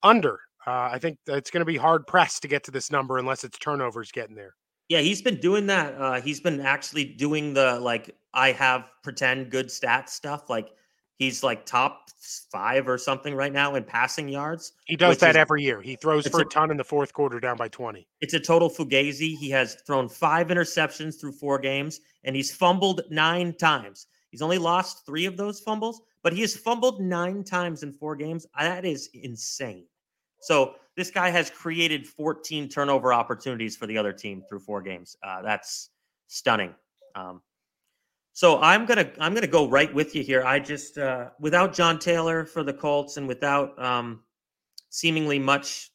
Under. 0.02 0.40
Uh, 0.66 0.88
I 0.92 0.98
think 0.98 1.18
it's 1.26 1.50
going 1.50 1.60
to 1.60 1.66
be 1.66 1.76
hard 1.76 2.06
pressed 2.06 2.42
to 2.42 2.48
get 2.48 2.64
to 2.64 2.70
this 2.70 2.90
number 2.90 3.18
unless 3.18 3.44
it's 3.44 3.58
turnovers 3.58 4.10
getting 4.10 4.34
there. 4.34 4.54
Yeah, 4.88 5.00
he's 5.00 5.22
been 5.22 5.40
doing 5.40 5.66
that. 5.66 5.94
Uh, 5.94 6.20
he's 6.20 6.40
been 6.40 6.60
actually 6.60 7.04
doing 7.04 7.54
the 7.54 7.80
like 7.80 8.14
I 8.32 8.52
have 8.52 8.90
pretend 9.02 9.50
good 9.50 9.66
stats 9.68 10.10
stuff. 10.10 10.48
Like 10.50 10.70
he's 11.16 11.42
like 11.42 11.64
top 11.64 12.10
five 12.50 12.88
or 12.88 12.98
something 12.98 13.34
right 13.34 13.52
now 13.52 13.74
in 13.76 13.84
passing 13.84 14.28
yards. 14.28 14.72
He 14.86 14.96
does 14.96 15.18
that 15.18 15.30
is- 15.30 15.36
every 15.36 15.62
year. 15.62 15.80
He 15.80 15.96
throws 15.96 16.26
for 16.26 16.40
a- 16.40 16.42
a 16.42 16.48
ton 16.48 16.70
in 16.70 16.76
the 16.76 16.84
fourth 16.84 17.12
quarter, 17.12 17.40
down 17.40 17.56
by 17.56 17.68
20. 17.68 18.06
It's 18.20 18.34
a 18.34 18.40
total 18.40 18.68
fugazi. 18.68 19.36
He 19.36 19.48
has 19.50 19.76
thrown 19.86 20.08
five 20.08 20.48
interceptions 20.48 21.20
through 21.20 21.32
four 21.32 21.58
games, 21.58 22.00
and 22.24 22.34
he's 22.36 22.54
fumbled 22.54 23.02
nine 23.10 23.54
times. 23.54 24.06
He's 24.30 24.42
only 24.42 24.58
lost 24.58 25.06
three 25.06 25.26
of 25.26 25.36
those 25.36 25.60
fumbles, 25.60 26.02
but 26.24 26.32
he 26.32 26.40
has 26.40 26.56
fumbled 26.56 27.00
nine 27.00 27.44
times 27.44 27.84
in 27.84 27.92
four 27.92 28.16
games. 28.16 28.44
That 28.58 28.84
is 28.84 29.08
insane. 29.14 29.86
So 30.40 30.74
this 30.96 31.12
guy 31.12 31.30
has 31.30 31.48
created 31.50 32.04
14 32.04 32.68
turnover 32.68 33.14
opportunities 33.14 33.76
for 33.76 33.86
the 33.86 33.96
other 33.96 34.12
team 34.12 34.42
through 34.48 34.60
four 34.60 34.82
games. 34.82 35.16
Uh, 35.22 35.42
that's 35.42 35.90
stunning. 36.26 36.74
Um, 37.14 37.40
so 38.32 38.60
I'm 38.60 38.84
gonna 38.84 39.08
I'm 39.20 39.32
gonna 39.32 39.46
go 39.46 39.68
right 39.68 39.94
with 39.94 40.16
you 40.16 40.24
here. 40.24 40.42
I 40.44 40.58
just 40.58 40.98
uh, 40.98 41.30
without 41.38 41.72
John 41.72 42.00
Taylor 42.00 42.44
for 42.44 42.64
the 42.64 42.72
Colts 42.72 43.16
and 43.16 43.28
without 43.28 43.80
um, 43.80 44.24
seemingly 44.90 45.38
much 45.38 45.92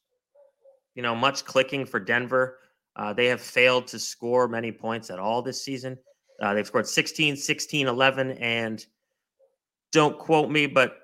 you 1.00 1.03
know, 1.03 1.15
much 1.15 1.45
clicking 1.45 1.86
for 1.86 1.98
Denver. 1.98 2.57
Uh, 2.98 3.13
they 3.13 3.27
have 3.27 3.39
failed 3.39 3.88
to 3.88 3.98
score 3.98 4.50
many 4.50 4.69
points 4.69 5.09
at 5.09 5.17
all 5.17 5.41
this 5.41 5.63
season. 5.63 5.98
Uh, 6.41 6.53
they've 6.53 6.67
scored 6.67 6.86
16, 6.86 7.38
16, 7.38 7.88
11, 7.88 8.31
and 8.31 8.86
don't 9.91 10.17
quote 10.17 10.50
me, 10.50 10.67
but 10.67 10.98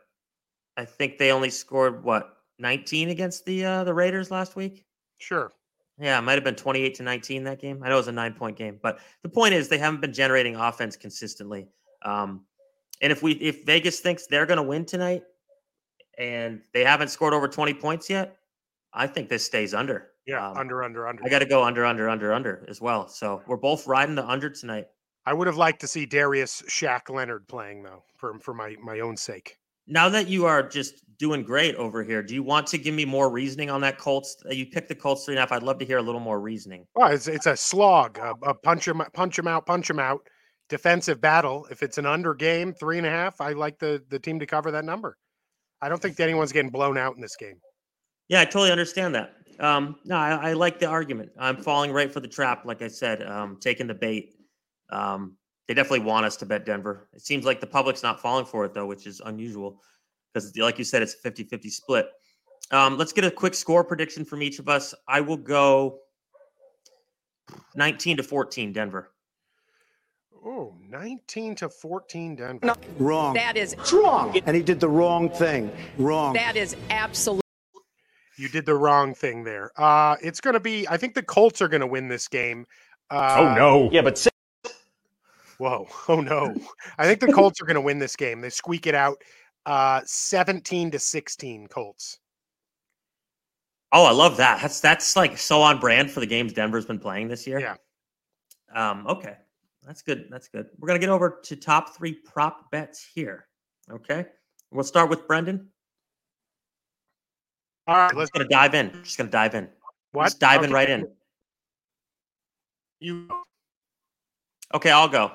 I 0.78 0.86
think 0.86 1.18
they 1.18 1.32
only 1.32 1.50
scored 1.50 2.04
what 2.04 2.38
19 2.60 3.10
against 3.10 3.46
the 3.46 3.66
uh, 3.66 3.84
the 3.84 3.94
Raiders 3.94 4.32
last 4.32 4.56
week. 4.56 4.86
Sure. 5.18 5.52
Yeah, 5.98 6.20
it 6.20 6.24
might 6.24 6.34
have 6.34 6.44
been 6.44 6.56
28 6.56 6.96
to 6.96 7.04
19 7.04 7.44
that 7.46 7.60
game. 7.62 7.82
I 7.82 7.88
know 7.88 7.96
it 7.96 8.00
was 8.00 8.08
a 8.10 8.12
nine 8.12 8.34
point 8.34 8.58
game, 8.58 8.80
but 8.82 9.00
the 9.24 9.30
point 9.30 9.54
is 9.54 9.70
they 9.70 9.78
haven't 9.78 10.02
been 10.02 10.14
generating 10.14 10.56
offense 10.56 10.98
consistently. 10.98 11.68
Um, 12.04 12.46
and 13.02 13.12
if 13.12 13.24
we 13.24 13.34
if 13.34 13.66
Vegas 13.66 14.00
thinks 14.02 14.28
they're 14.28 14.46
going 14.46 14.58
to 14.58 14.64
win 14.64 14.86
tonight 14.86 15.24
and 16.18 16.62
they 16.74 16.84
haven't 16.84 17.10
scored 17.10 17.34
over 17.34 17.48
20 17.48 17.74
points 17.76 18.10
yet, 18.10 18.38
I 18.94 19.08
think 19.08 19.30
this 19.30 19.46
stays 19.46 19.74
under. 19.74 20.12
Yeah, 20.26 20.50
Um, 20.50 20.58
under, 20.58 20.84
under, 20.84 21.08
under. 21.08 21.24
I 21.24 21.30
got 21.30 21.40
to 21.40 21.46
go 21.46 21.64
under, 21.64 21.86
under, 21.86 22.10
under, 22.10 22.34
under 22.34 22.66
as 22.68 22.82
well. 22.82 23.08
So 23.08 23.44
we're 23.48 23.58
both 23.58 23.86
riding 23.86 24.16
the 24.16 24.26
under 24.26 24.50
tonight. 24.50 24.88
I 25.26 25.34
would 25.34 25.48
have 25.48 25.58
liked 25.58 25.82
to 25.82 25.88
see 25.88 26.06
Darius 26.06 26.62
Shaq 26.70 27.10
Leonard 27.10 27.48
playing 27.48 27.84
though, 27.84 28.04
for 28.18 28.40
for 28.40 28.54
my 28.54 28.76
my 28.82 29.00
own 29.00 29.18
sake. 29.18 29.58
Now 29.88 30.10
that 30.10 30.28
you 30.28 30.46
are 30.46 30.68
just 30.68 30.96
doing 31.18 31.44
great 31.44 31.76
over 31.76 32.04
here, 32.04 32.24
do 32.24 32.34
you 32.34 32.44
want 32.44 32.68
to 32.68 32.78
give 32.78 32.96
me 32.96 33.06
more 33.06 33.30
reasoning 33.30 33.70
on 33.70 33.82
that 33.82 33.98
Colts? 34.00 34.36
Uh, 34.46 34.54
You 34.54 34.66
picked 34.66 34.90
the 34.90 34.96
Colts 34.96 35.26
three 35.26 35.34
and 35.36 35.40
a 35.40 35.42
half. 35.42 35.52
I'd 35.52 35.64
love 35.64 35.78
to 35.80 35.86
hear 35.86 36.00
a 36.00 36.02
little 36.02 36.20
more 36.22 36.40
reasoning. 36.40 36.86
Well, 36.96 37.12
it's 37.12 37.28
it's 37.28 37.46
a 37.46 37.56
slog, 37.56 38.18
a, 38.18 38.34
a 38.44 38.54
punch 38.54 38.88
him, 38.88 39.02
punch 39.14 39.38
him 39.38 39.48
out, 39.48 39.66
punch 39.66 39.90
him 39.90 40.00
out, 40.00 40.22
defensive 40.70 41.22
battle. 41.22 41.68
If 41.70 41.84
it's 41.84 41.98
an 41.98 42.06
under 42.06 42.34
game, 42.34 42.74
three 42.74 42.98
and 42.98 43.08
a 43.08 43.12
half, 43.12 43.42
I 43.42 43.54
like 43.54 43.80
the 43.80 44.04
the 44.10 44.20
team 44.20 44.40
to 44.40 44.46
cover 44.46 44.72
that 44.72 44.86
number. 44.86 45.18
I 45.82 45.90
don't 45.90 46.02
think 46.02 46.20
anyone's 46.20 46.52
getting 46.52 46.72
blown 46.72 46.98
out 46.98 47.16
in 47.16 47.22
this 47.22 47.36
game. 47.36 47.60
Yeah, 48.28 48.42
I 48.42 48.46
totally 48.46 48.72
understand 48.72 49.14
that. 49.16 49.36
Um, 49.60 49.98
no, 50.04 50.18
I, 50.18 50.50
I 50.50 50.54
like 50.54 50.80
the 50.80 50.88
argument. 50.88 51.30
I'm 51.38 51.58
falling 51.58 51.92
right 51.92 52.12
for 52.12 52.20
the 52.20 52.28
trap, 52.28 52.66
like 52.66 52.82
I 52.82 52.88
said, 52.88 53.22
um, 53.22 53.58
taking 53.62 53.88
the 53.88 53.94
bait. 53.94 54.34
Um, 54.90 55.38
they 55.68 55.74
definitely 55.74 56.06
want 56.06 56.26
us 56.26 56.38
to 56.38 56.46
bet 56.46 56.66
Denver. 56.66 57.08
It 57.14 57.22
seems 57.22 57.46
like 57.46 57.60
the 57.60 57.68
public's 57.68 58.04
not 58.04 58.22
falling 58.22 58.46
for 58.46 58.66
it, 58.66 58.74
though, 58.74 58.86
which 58.86 59.08
is 59.08 59.22
unusual 59.26 59.82
because, 60.34 60.56
like 60.58 60.78
you 60.78 60.84
said, 60.84 61.02
it's 61.02 61.16
a 61.16 61.18
50 61.18 61.44
50 61.46 61.70
split. 61.70 62.08
Um, 62.72 62.98
let's 62.98 63.14
get 63.14 63.26
a 63.26 63.32
quick 63.32 63.54
score 63.54 63.84
prediction 63.84 64.26
from 64.26 64.42
each 64.42 64.60
of 64.60 64.70
us. 64.70 64.94
I 65.08 65.22
will 65.22 65.38
go 65.38 66.00
19 67.76 68.18
to 68.18 68.24
14, 68.24 68.74
Denver. 68.74 69.12
Oh, 70.46 70.76
19 70.90 71.56
to 71.56 71.70
14 71.70 72.36
Denver. 72.36 72.76
Wrong. 73.00 73.34
That 73.34 73.58
is 73.58 73.76
wrong. 73.92 74.40
And 74.46 74.56
he 74.56 74.62
did 74.62 74.80
the 74.80 74.88
wrong 74.88 75.30
thing. 75.30 75.72
Wrong. 75.98 76.34
that 76.34 76.56
is 76.56 76.76
absolute. 76.92 77.42
You 78.38 78.50
did 78.50 78.66
the 78.66 78.76
wrong 78.76 79.16
thing 79.16 79.44
there. 79.44 79.72
Uh 79.76 80.18
it's 80.22 80.42
going 80.42 80.54
to 80.54 80.60
be 80.60 80.88
I 80.88 80.98
think 80.98 81.16
the 81.16 81.24
Colts 81.24 81.62
are 81.62 81.68
going 81.68 81.82
to 81.82 81.88
win 81.88 82.10
this 82.10 82.28
game. 82.28 82.68
Uh, 83.10 83.36
oh 83.40 83.56
no. 83.56 83.90
Yeah, 83.92 84.02
but 84.02 84.18
Whoa. 85.58 85.88
Oh 86.08 86.22
no. 86.22 86.56
I 86.98 87.06
think 87.06 87.20
the 87.20 87.32
Colts 87.32 87.62
are 87.62 87.66
going 87.66 87.76
to 87.76 87.82
win 87.82 88.00
this 88.00 88.16
game. 88.16 88.42
They 88.42 88.50
squeak 88.50 88.88
it 88.88 88.96
out 88.96 89.22
uh 89.66 90.02
17 90.06 90.92
to 90.92 91.00
16 91.00 91.68
Colts. 91.68 92.20
Oh, 93.92 94.06
I 94.06 94.12
love 94.12 94.38
that. 94.38 94.62
That's 94.62 94.80
that's 94.82 95.16
like 95.16 95.38
so 95.38 95.62
on 95.62 95.80
brand 95.80 96.12
for 96.12 96.20
the 96.20 96.26
games 96.28 96.54
Denver's 96.54 96.86
been 96.86 97.00
playing 97.00 97.28
this 97.30 97.48
year. 97.48 97.60
Yeah. 97.60 97.76
Um, 98.74 99.08
okay. 99.08 99.38
That's 99.86 100.02
good. 100.02 100.28
That's 100.30 100.48
good. 100.48 100.68
We're 100.80 100.88
gonna 100.88 101.00
get 101.00 101.10
over 101.10 101.40
to 101.44 101.56
top 101.56 101.96
three 101.96 102.14
prop 102.14 102.70
bets 102.72 103.08
here. 103.14 103.48
Okay. 103.90 104.26
We'll 104.72 104.84
start 104.84 105.10
with 105.10 105.28
Brendan. 105.28 105.70
All 107.88 107.96
right, 107.96 108.16
let's 108.16 108.32
gonna 108.32 108.50
dive 108.50 108.74
in. 108.74 108.92
Just 109.04 109.18
gonna 109.18 109.30
dive 109.30 109.54
in. 109.56 109.70
what? 110.12 110.26
Just 110.26 110.40
diving 110.40 110.66
Okay. 110.66 110.74
right 110.74 110.90
in. 110.90 111.08
You 113.00 113.28
Okay, 114.74 114.90
I'll 114.92 115.08
go. 115.08 115.32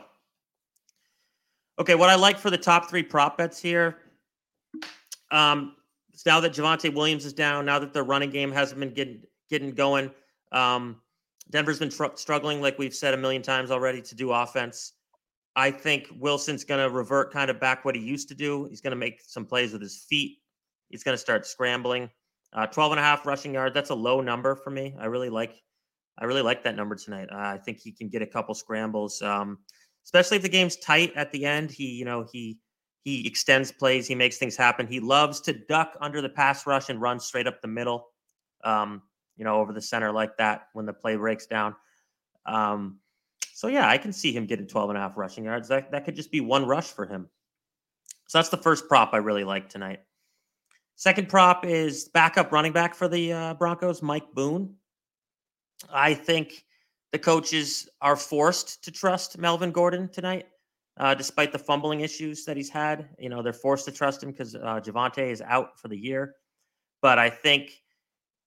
Okay, 1.80 1.94
what 1.94 2.10
I 2.10 2.14
like 2.14 2.38
for 2.38 2.50
the 2.50 2.58
top 2.58 2.90
three 2.90 3.02
prop 3.02 3.38
bets 3.38 3.58
here, 3.58 3.96
um, 5.30 5.76
now 6.26 6.38
that 6.38 6.52
Javonte 6.52 6.92
Williams 6.92 7.24
is 7.24 7.32
down, 7.32 7.64
now 7.64 7.78
that 7.78 7.94
the 7.94 8.02
running 8.02 8.28
game 8.28 8.52
hasn't 8.52 8.78
been 8.78 8.92
getting 8.92 9.22
getting 9.48 9.70
going, 9.70 10.10
um, 10.52 11.00
Denver's 11.48 11.78
been 11.78 11.88
tr- 11.88 12.16
struggling, 12.16 12.60
like 12.60 12.78
we've 12.78 12.94
said 12.94 13.14
a 13.14 13.16
million 13.16 13.40
times 13.40 13.70
already, 13.70 14.02
to 14.02 14.14
do 14.14 14.30
offense. 14.30 14.92
I 15.56 15.70
think 15.70 16.08
Wilson's 16.18 16.64
going 16.64 16.86
to 16.86 16.94
revert 16.94 17.32
kind 17.32 17.50
of 17.50 17.58
back 17.58 17.86
what 17.86 17.96
he 17.96 18.02
used 18.02 18.28
to 18.28 18.34
do. 18.34 18.66
He's 18.66 18.82
going 18.82 18.92
to 18.92 18.96
make 18.96 19.22
some 19.26 19.46
plays 19.46 19.72
with 19.72 19.80
his 19.80 20.04
feet. 20.06 20.36
He's 20.90 21.02
going 21.02 21.14
to 21.14 21.18
start 21.18 21.46
scrambling. 21.46 22.10
Uh, 22.52 22.66
12 22.66 22.92
and 22.92 23.00
a 23.00 23.02
half 23.02 23.24
rushing 23.24 23.54
yards. 23.54 23.72
That's 23.72 23.90
a 23.90 23.94
low 23.94 24.20
number 24.20 24.54
for 24.54 24.70
me. 24.70 24.94
I 25.00 25.06
really 25.06 25.30
like 25.30 25.54
I 26.18 26.26
really 26.26 26.42
like 26.42 26.62
that 26.64 26.76
number 26.76 26.94
tonight. 26.94 27.28
Uh, 27.32 27.38
I 27.38 27.58
think 27.58 27.78
he 27.80 27.90
can 27.90 28.10
get 28.10 28.20
a 28.20 28.26
couple 28.26 28.54
scrambles, 28.54 29.22
um, 29.22 29.58
especially 30.04 30.36
if 30.36 30.42
the 30.42 30.48
game's 30.48 30.76
tight 30.76 31.12
at 31.16 31.32
the 31.32 31.44
end. 31.44 31.70
He, 31.70 31.92
you 31.92 32.04
know, 32.04 32.26
he 32.32 32.58
He 33.02 33.26
extends 33.26 33.72
plays. 33.72 34.06
He 34.06 34.14
makes 34.14 34.38
things 34.38 34.56
happen. 34.56 34.86
He 34.86 35.00
loves 35.00 35.40
to 35.42 35.52
duck 35.52 35.96
under 36.00 36.20
the 36.20 36.28
pass 36.28 36.66
rush 36.66 36.90
and 36.90 37.00
run 37.00 37.18
straight 37.20 37.46
up 37.46 37.60
the 37.60 37.68
middle, 37.68 38.08
um, 38.64 39.02
you 39.36 39.44
know, 39.44 39.56
over 39.60 39.72
the 39.72 39.80
center 39.80 40.12
like 40.12 40.36
that 40.36 40.68
when 40.74 40.86
the 40.86 40.92
play 40.92 41.16
breaks 41.16 41.46
down. 41.46 41.74
Um, 42.46 42.98
so 43.54 43.68
yeah, 43.68 43.88
I 43.88 43.98
can 43.98 44.12
see 44.12 44.32
him 44.32 44.46
getting 44.46 44.66
12 44.66 44.90
and 44.90 44.98
a 44.98 45.00
half 45.00 45.16
rushing 45.16 45.44
yards. 45.44 45.68
That 45.68 45.90
that 45.92 46.04
could 46.04 46.16
just 46.16 46.30
be 46.30 46.40
one 46.40 46.66
rush 46.66 46.88
for 46.88 47.06
him. 47.06 47.28
So 48.28 48.38
that's 48.38 48.48
the 48.48 48.56
first 48.56 48.88
prop 48.88 49.12
I 49.12 49.18
really 49.18 49.44
like 49.44 49.68
tonight. 49.68 50.00
Second 50.96 51.28
prop 51.28 51.64
is 51.64 52.08
backup 52.08 52.52
running 52.52 52.72
back 52.72 52.94
for 52.94 53.08
the 53.08 53.32
uh, 53.32 53.54
Broncos, 53.54 54.02
Mike 54.02 54.32
Boone. 54.34 54.76
I 55.90 56.14
think 56.14 56.64
the 57.12 57.18
coaches 57.18 57.88
are 58.00 58.16
forced 58.16 58.84
to 58.84 58.90
trust 58.90 59.38
Melvin 59.38 59.72
Gordon 59.72 60.08
tonight, 60.08 60.46
uh, 60.96 61.14
despite 61.14 61.52
the 61.52 61.58
fumbling 61.58 62.00
issues 62.00 62.44
that 62.44 62.56
he's 62.56 62.70
had. 62.70 63.08
You 63.18 63.28
know, 63.28 63.42
they're 63.42 63.52
forced 63.52 63.84
to 63.86 63.92
trust 63.92 64.22
him 64.22 64.30
because 64.30 64.54
uh, 64.54 64.80
Javonte 64.80 65.30
is 65.30 65.42
out 65.42 65.78
for 65.78 65.88
the 65.88 65.96
year. 65.96 66.36
But 67.02 67.18
I 67.18 67.30
think, 67.30 67.72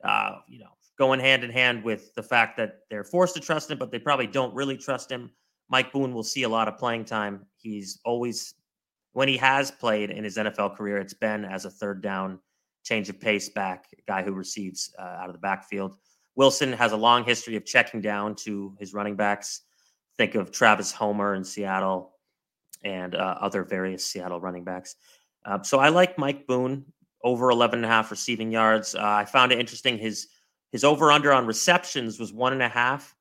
uh, 0.03 0.37
you 0.47 0.59
know, 0.59 0.69
going 0.97 1.19
hand 1.19 1.43
in 1.43 1.49
hand 1.49 1.83
with 1.83 2.13
the 2.15 2.23
fact 2.23 2.55
that 2.57 2.79
they're 2.89 3.03
forced 3.03 3.33
to 3.35 3.41
trust 3.41 3.69
him, 3.69 3.77
but 3.77 3.91
they 3.91 3.99
probably 3.99 4.27
don't 4.27 4.53
really 4.53 4.77
trust 4.77 5.11
him. 5.11 5.31
Mike 5.69 5.91
Boone 5.91 6.13
will 6.13 6.23
see 6.23 6.43
a 6.43 6.49
lot 6.49 6.67
of 6.67 6.77
playing 6.77 7.05
time. 7.05 7.45
He's 7.57 7.99
always, 8.05 8.53
when 9.13 9.27
he 9.27 9.37
has 9.37 9.71
played 9.71 10.11
in 10.11 10.23
his 10.23 10.37
NFL 10.37 10.77
career, 10.77 10.99
it's 10.99 11.13
been 11.13 11.45
as 11.45 11.65
a 11.65 11.69
third 11.69 12.01
down 12.01 12.39
change 12.83 13.09
of 13.09 13.19
pace 13.19 13.49
back 13.49 13.85
guy 14.07 14.21
who 14.21 14.33
receives 14.33 14.93
uh, 14.99 15.01
out 15.01 15.29
of 15.29 15.33
the 15.33 15.39
backfield. 15.39 15.97
Wilson 16.35 16.73
has 16.73 16.91
a 16.91 16.97
long 16.97 17.23
history 17.23 17.55
of 17.55 17.65
checking 17.65 18.01
down 18.01 18.35
to 18.35 18.75
his 18.79 18.93
running 18.93 19.15
backs. 19.15 19.61
Think 20.17 20.35
of 20.35 20.51
Travis 20.51 20.91
Homer 20.91 21.35
in 21.35 21.43
Seattle 21.43 22.13
and 22.83 23.15
uh, 23.15 23.37
other 23.39 23.63
various 23.63 24.05
Seattle 24.05 24.39
running 24.39 24.63
backs. 24.63 24.95
Uh, 25.45 25.61
so 25.61 25.79
I 25.79 25.89
like 25.89 26.17
Mike 26.17 26.47
Boone 26.47 26.85
over 27.23 27.49
11 27.49 27.79
and 27.79 27.85
a 27.85 27.87
half 27.87 28.11
receiving 28.11 28.51
yards. 28.51 28.95
Uh, 28.95 29.01
I 29.03 29.25
found 29.25 29.51
it 29.51 29.59
interesting. 29.59 29.97
His 29.97 30.27
his 30.71 30.83
over 30.83 31.11
under 31.11 31.31
on 31.31 31.45
receptions 31.45 32.19
was 32.19 32.33
one 32.33 32.51
and 32.51 32.63
a 32.63 32.67
half. 32.67 33.15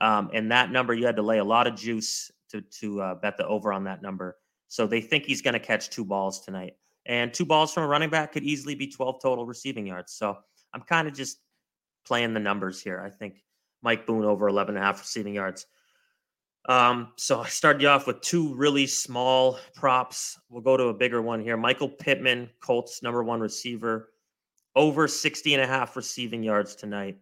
Um, 0.00 0.30
and 0.32 0.50
that 0.50 0.72
number, 0.72 0.94
you 0.94 1.04
had 1.04 1.16
to 1.16 1.22
lay 1.22 1.38
a 1.38 1.44
lot 1.44 1.66
of 1.66 1.76
juice 1.76 2.30
to, 2.50 2.62
to 2.62 3.00
uh, 3.02 3.14
bet 3.16 3.36
the 3.36 3.46
over 3.46 3.74
on 3.74 3.84
that 3.84 4.00
number. 4.00 4.38
So 4.68 4.86
they 4.86 5.02
think 5.02 5.24
he's 5.24 5.42
going 5.42 5.52
to 5.52 5.60
catch 5.60 5.90
two 5.90 6.04
balls 6.04 6.40
tonight. 6.40 6.72
And 7.04 7.32
two 7.32 7.44
balls 7.44 7.74
from 7.74 7.82
a 7.82 7.86
running 7.86 8.08
back 8.08 8.32
could 8.32 8.42
easily 8.42 8.74
be 8.74 8.90
12 8.90 9.20
total 9.20 9.44
receiving 9.44 9.86
yards. 9.86 10.14
So 10.14 10.38
I'm 10.72 10.80
kind 10.80 11.06
of 11.06 11.12
just 11.12 11.38
playing 12.06 12.34
the 12.34 12.40
numbers 12.40 12.80
here. 12.80 13.00
I 13.00 13.10
think 13.10 13.42
Mike 13.82 14.06
Boone 14.06 14.24
over 14.24 14.48
11 14.48 14.76
and 14.76 14.82
a 14.82 14.86
half 14.86 15.00
receiving 15.00 15.34
yards. 15.34 15.66
Um, 16.66 17.12
so 17.16 17.40
I 17.40 17.48
started 17.48 17.82
you 17.82 17.88
off 17.88 18.06
with 18.06 18.22
two 18.22 18.54
really 18.54 18.86
small 18.86 19.58
props. 19.74 20.38
We'll 20.48 20.62
go 20.62 20.76
to 20.76 20.84
a 20.84 20.94
bigger 20.94 21.20
one 21.20 21.40
here. 21.40 21.56
Michael 21.56 21.90
Pittman, 21.90 22.48
Colts 22.60 23.02
number 23.02 23.22
one 23.22 23.40
receiver, 23.40 24.10
over 24.74 25.06
60 25.06 25.54
and 25.54 25.62
a 25.62 25.66
half 25.66 25.94
receiving 25.94 26.42
yards 26.42 26.74
tonight. 26.74 27.18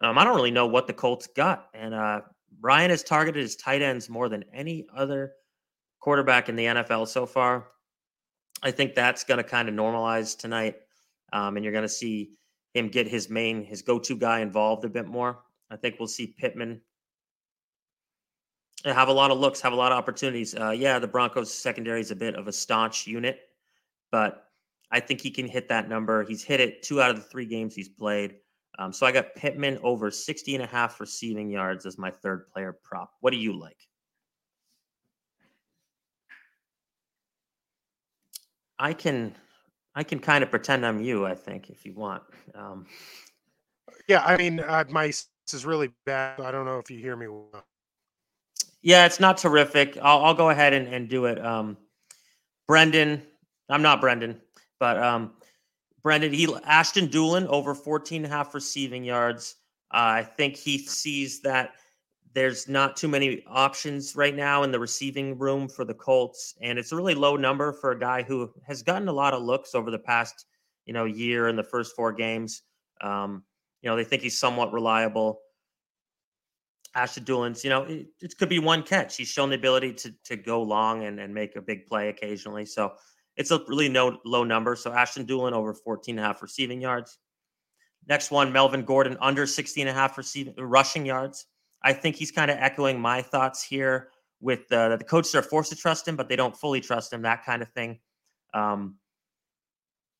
Um, 0.00 0.16
I 0.16 0.24
don't 0.24 0.34
really 0.34 0.50
know 0.50 0.66
what 0.66 0.86
the 0.86 0.92
Colts 0.92 1.28
got. 1.36 1.68
And 1.74 1.94
uh, 1.94 2.22
Ryan 2.60 2.90
has 2.90 3.02
targeted 3.02 3.42
his 3.42 3.56
tight 3.56 3.82
ends 3.82 4.08
more 4.08 4.28
than 4.28 4.44
any 4.54 4.86
other 4.96 5.32
quarterback 6.00 6.48
in 6.48 6.56
the 6.56 6.64
NFL 6.64 7.08
so 7.08 7.26
far. 7.26 7.68
I 8.62 8.70
think 8.70 8.94
that's 8.94 9.24
going 9.24 9.38
to 9.38 9.44
kind 9.44 9.68
of 9.68 9.74
normalize 9.74 10.36
tonight. 10.36 10.76
Um, 11.32 11.56
and 11.56 11.64
you're 11.64 11.72
going 11.72 11.82
to 11.82 11.88
see 11.88 12.38
him 12.74 12.88
get 12.88 13.06
his 13.06 13.28
main, 13.28 13.64
his 13.64 13.82
go 13.82 13.98
to 13.98 14.16
guy 14.16 14.40
involved 14.40 14.84
a 14.84 14.88
bit 14.88 15.06
more. 15.06 15.40
I 15.70 15.76
think 15.76 15.96
we'll 15.98 16.08
see 16.08 16.34
Pittman 16.38 16.80
have 18.84 19.08
a 19.08 19.12
lot 19.12 19.30
of 19.30 19.38
looks, 19.38 19.60
have 19.60 19.72
a 19.72 19.76
lot 19.76 19.92
of 19.92 19.98
opportunities. 19.98 20.54
Uh, 20.54 20.70
yeah, 20.70 20.98
the 20.98 21.06
Broncos 21.06 21.52
secondary 21.52 22.00
is 22.00 22.10
a 22.10 22.16
bit 22.16 22.34
of 22.34 22.48
a 22.48 22.52
staunch 22.52 23.06
unit, 23.06 23.40
but 24.10 24.48
I 24.90 25.00
think 25.00 25.20
he 25.20 25.30
can 25.30 25.46
hit 25.46 25.68
that 25.68 25.88
number. 25.88 26.24
He's 26.24 26.42
hit 26.42 26.60
it 26.60 26.82
two 26.82 27.00
out 27.00 27.10
of 27.10 27.16
the 27.16 27.22
three 27.22 27.46
games 27.46 27.74
he's 27.74 27.88
played. 27.88 28.36
Um, 28.78 28.92
so 28.92 29.06
I 29.06 29.12
got 29.12 29.34
Pittman 29.34 29.78
over 29.82 30.10
60 30.10 30.54
and 30.54 30.64
a 30.64 30.66
half 30.66 31.00
receiving 31.00 31.48
yards 31.50 31.86
as 31.86 31.98
my 31.98 32.10
third 32.10 32.48
player 32.48 32.76
prop. 32.82 33.12
What 33.20 33.30
do 33.30 33.36
you 33.36 33.58
like? 33.58 33.76
I 38.78 38.92
can 38.92 39.36
I 39.94 40.02
can 40.02 40.18
kind 40.18 40.42
of 40.42 40.50
pretend 40.50 40.86
I'm 40.86 41.00
you, 41.00 41.26
I 41.26 41.34
think, 41.34 41.70
if 41.70 41.84
you 41.84 41.92
want. 41.94 42.22
Um, 42.54 42.86
yeah, 44.08 44.22
I 44.24 44.36
mean, 44.36 44.60
uh, 44.60 44.84
my 44.88 45.12
is 45.52 45.66
really 45.66 45.90
bad. 46.06 46.40
I 46.40 46.50
don't 46.50 46.64
know 46.64 46.78
if 46.78 46.90
you 46.90 46.98
hear 46.98 47.16
me 47.16 47.28
well. 47.28 47.64
Yeah, 48.80 49.06
it's 49.06 49.20
not 49.20 49.36
terrific. 49.36 49.98
I'll, 50.00 50.24
I'll 50.24 50.34
go 50.34 50.50
ahead 50.50 50.72
and, 50.72 50.88
and 50.88 51.08
do 51.08 51.26
it. 51.26 51.44
Um, 51.44 51.76
Brendan, 52.66 53.22
I'm 53.68 53.82
not 53.82 54.00
Brendan, 54.00 54.40
but 54.80 54.96
um, 54.98 55.32
Brendan, 56.02 56.32
he 56.32 56.52
Ashton 56.64 57.08
Dulin, 57.08 57.46
over 57.46 57.74
14 57.74 58.24
and 58.24 58.32
a 58.32 58.34
half 58.34 58.54
receiving 58.54 59.04
yards. 59.04 59.56
Uh, 59.92 59.98
I 59.98 60.22
think 60.22 60.56
he 60.56 60.78
sees 60.78 61.42
that 61.42 61.74
there's 62.34 62.68
not 62.68 62.96
too 62.96 63.08
many 63.08 63.44
options 63.46 64.16
right 64.16 64.34
now 64.34 64.62
in 64.62 64.70
the 64.70 64.78
receiving 64.78 65.38
room 65.38 65.68
for 65.68 65.84
the 65.84 65.94
Colts, 65.94 66.54
and 66.62 66.78
it's 66.78 66.92
a 66.92 66.96
really 66.96 67.14
low 67.14 67.36
number 67.36 67.72
for 67.72 67.92
a 67.92 67.98
guy 67.98 68.22
who 68.22 68.50
has 68.66 68.82
gotten 68.82 69.08
a 69.08 69.12
lot 69.12 69.34
of 69.34 69.42
looks 69.42 69.74
over 69.74 69.90
the 69.90 69.98
past, 69.98 70.46
you 70.86 70.92
know, 70.92 71.04
year 71.04 71.48
in 71.48 71.56
the 71.56 71.62
first 71.62 71.94
four 71.94 72.12
games. 72.12 72.62
Um, 73.00 73.42
you 73.82 73.90
know, 73.90 73.96
they 73.96 74.04
think 74.04 74.22
he's 74.22 74.38
somewhat 74.38 74.72
reliable. 74.72 75.40
Ashton 76.94 77.24
Dulin's, 77.24 77.64
you 77.64 77.70
know, 77.70 77.84
it, 77.84 78.06
it, 78.20 78.38
could 78.38 78.48
be 78.48 78.58
one 78.58 78.82
catch. 78.82 79.16
He's 79.16 79.28
shown 79.28 79.50
the 79.50 79.56
ability 79.56 79.94
to 79.94 80.14
to 80.24 80.36
go 80.36 80.62
long 80.62 81.04
and, 81.04 81.18
and 81.20 81.32
make 81.32 81.56
a 81.56 81.62
big 81.62 81.86
play 81.86 82.08
occasionally. 82.08 82.66
So 82.66 82.92
it's 83.36 83.50
a 83.50 83.62
really 83.66 83.88
no 83.88 84.18
low 84.24 84.44
number. 84.44 84.76
So 84.76 84.92
Ashton 84.92 85.26
Dulin 85.26 85.52
over 85.52 85.74
14 85.74 86.18
and 86.18 86.24
a 86.24 86.26
half 86.26 86.42
receiving 86.42 86.80
yards. 86.80 87.18
Next 88.08 88.30
one, 88.30 88.52
Melvin 88.52 88.84
Gordon 88.84 89.16
under 89.20 89.46
16 89.46 89.86
and 89.86 89.96
a 89.96 89.98
half 89.98 90.18
receiving 90.18 90.54
rushing 90.56 91.06
yards. 91.06 91.46
I 91.84 91.92
think 91.92 92.16
he's 92.16 92.30
kind 92.30 92.50
of 92.50 92.58
echoing 92.58 93.00
my 93.00 93.22
thoughts 93.22 93.62
here 93.62 94.08
with 94.40 94.70
uh, 94.72 94.96
the 94.96 95.04
coaches 95.04 95.34
are 95.34 95.42
forced 95.42 95.70
to 95.70 95.76
trust 95.76 96.06
him, 96.06 96.16
but 96.16 96.28
they 96.28 96.36
don't 96.36 96.56
fully 96.56 96.80
trust 96.80 97.12
him, 97.12 97.22
that 97.22 97.44
kind 97.44 97.62
of 97.62 97.68
thing. 97.72 98.00
Um, 98.54 98.96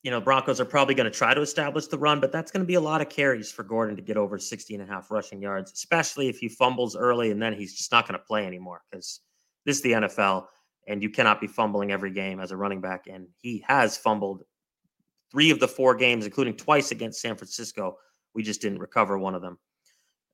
you 0.02 0.10
know, 0.10 0.20
Broncos 0.20 0.60
are 0.60 0.64
probably 0.64 0.94
going 0.94 1.10
to 1.10 1.16
try 1.16 1.32
to 1.32 1.40
establish 1.40 1.86
the 1.86 1.98
run, 1.98 2.20
but 2.20 2.32
that's 2.32 2.50
going 2.50 2.62
to 2.62 2.66
be 2.66 2.74
a 2.74 2.80
lot 2.80 3.00
of 3.00 3.08
carries 3.08 3.52
for 3.52 3.62
Gordon 3.62 3.94
to 3.96 4.02
get 4.02 4.16
over 4.16 4.38
60 4.38 4.74
and 4.74 4.82
a 4.82 4.86
half 4.86 5.10
rushing 5.10 5.40
yards, 5.40 5.70
especially 5.72 6.28
if 6.28 6.38
he 6.38 6.48
fumbles 6.48 6.96
early 6.96 7.30
and 7.30 7.40
then 7.40 7.52
he's 7.52 7.76
just 7.76 7.92
not 7.92 8.08
going 8.08 8.18
to 8.18 8.24
play 8.24 8.44
anymore 8.44 8.82
because 8.90 9.20
this 9.64 9.76
is 9.76 9.82
the 9.82 9.92
NFL 9.92 10.46
and 10.88 11.02
you 11.02 11.10
cannot 11.10 11.40
be 11.40 11.46
fumbling 11.46 11.92
every 11.92 12.10
game 12.10 12.40
as 12.40 12.50
a 12.50 12.56
running 12.56 12.80
back. 12.80 13.06
And 13.06 13.28
he 13.40 13.64
has 13.68 13.96
fumbled 13.96 14.42
three 15.30 15.50
of 15.50 15.60
the 15.60 15.68
four 15.68 15.94
games, 15.94 16.26
including 16.26 16.56
twice 16.56 16.90
against 16.90 17.20
San 17.20 17.36
Francisco. 17.36 17.96
We 18.34 18.42
just 18.42 18.60
didn't 18.60 18.80
recover 18.80 19.18
one 19.18 19.36
of 19.36 19.42
them, 19.42 19.58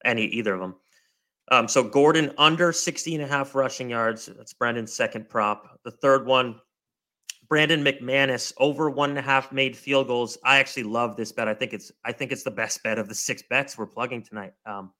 any 0.05 0.25
either 0.25 0.55
of 0.55 0.61
them. 0.61 0.77
Um, 1.51 1.67
so 1.67 1.83
Gordon 1.83 2.33
under 2.37 2.73
60 2.73 3.15
and 3.15 3.25
a 3.25 3.27
half 3.27 3.55
rushing 3.55 3.91
yards. 3.91 4.27
That's 4.27 4.53
Brandon's 4.53 4.93
second 4.93 5.29
prop. 5.29 5.79
The 5.85 5.91
third 5.91 6.27
one, 6.27 6.61
Brandon 7.49 7.83
McManus 7.83 8.53
over 8.59 8.91
one 8.91 9.11
and 9.11 9.19
a 9.19 9.23
half 9.23 9.51
made 9.51 9.77
field 9.77 10.09
goals. 10.09 10.37
I 10.45 10.59
actually 10.59 10.83
love 10.83 11.17
this 11.17 11.33
bet. 11.33 11.49
I 11.49 11.55
think 11.55 11.73
it's 11.73 11.91
I 12.05 12.13
think 12.13 12.33
it's 12.33 12.43
the 12.43 12.51
best 12.51 12.83
bet 12.83 12.99
of 12.99 13.09
the 13.09 13.15
six 13.15 13.43
bets 13.49 13.79
we're 13.79 13.87
plugging 13.87 14.23
tonight. 14.23 14.53
Um, 14.67 14.93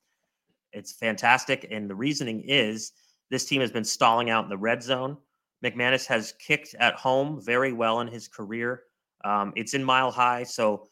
it's 0.73 0.93
fantastic, 0.93 1.67
and 1.69 1.89
the 1.89 1.95
reasoning 1.95 2.41
is 2.47 2.93
this 3.29 3.45
team 3.45 3.61
has 3.61 3.71
been 3.71 3.83
stalling 3.83 4.31
out 4.31 4.43
in 4.43 4.49
the 4.49 4.57
red 4.57 4.81
zone. 4.81 5.17
McManus 5.63 6.07
has 6.07 6.33
kicked 6.39 6.73
at 6.79 6.95
home 6.95 7.41
very 7.43 7.73
well 7.73 7.99
in 8.01 8.07
his 8.07 8.27
career. 8.27 8.83
Um, 9.23 9.53
it's 9.55 9.75
in 9.75 9.83
mile 9.83 10.09
high, 10.09 10.43
so 10.43 10.87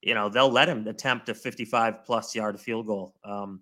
you 0.00 0.14
know 0.14 0.30
they'll 0.30 0.50
let 0.50 0.68
him 0.68 0.86
attempt 0.86 1.28
a 1.28 1.34
55 1.34 2.04
plus 2.04 2.34
yard 2.34 2.58
field 2.58 2.86
goal. 2.86 3.14
Um, 3.22 3.60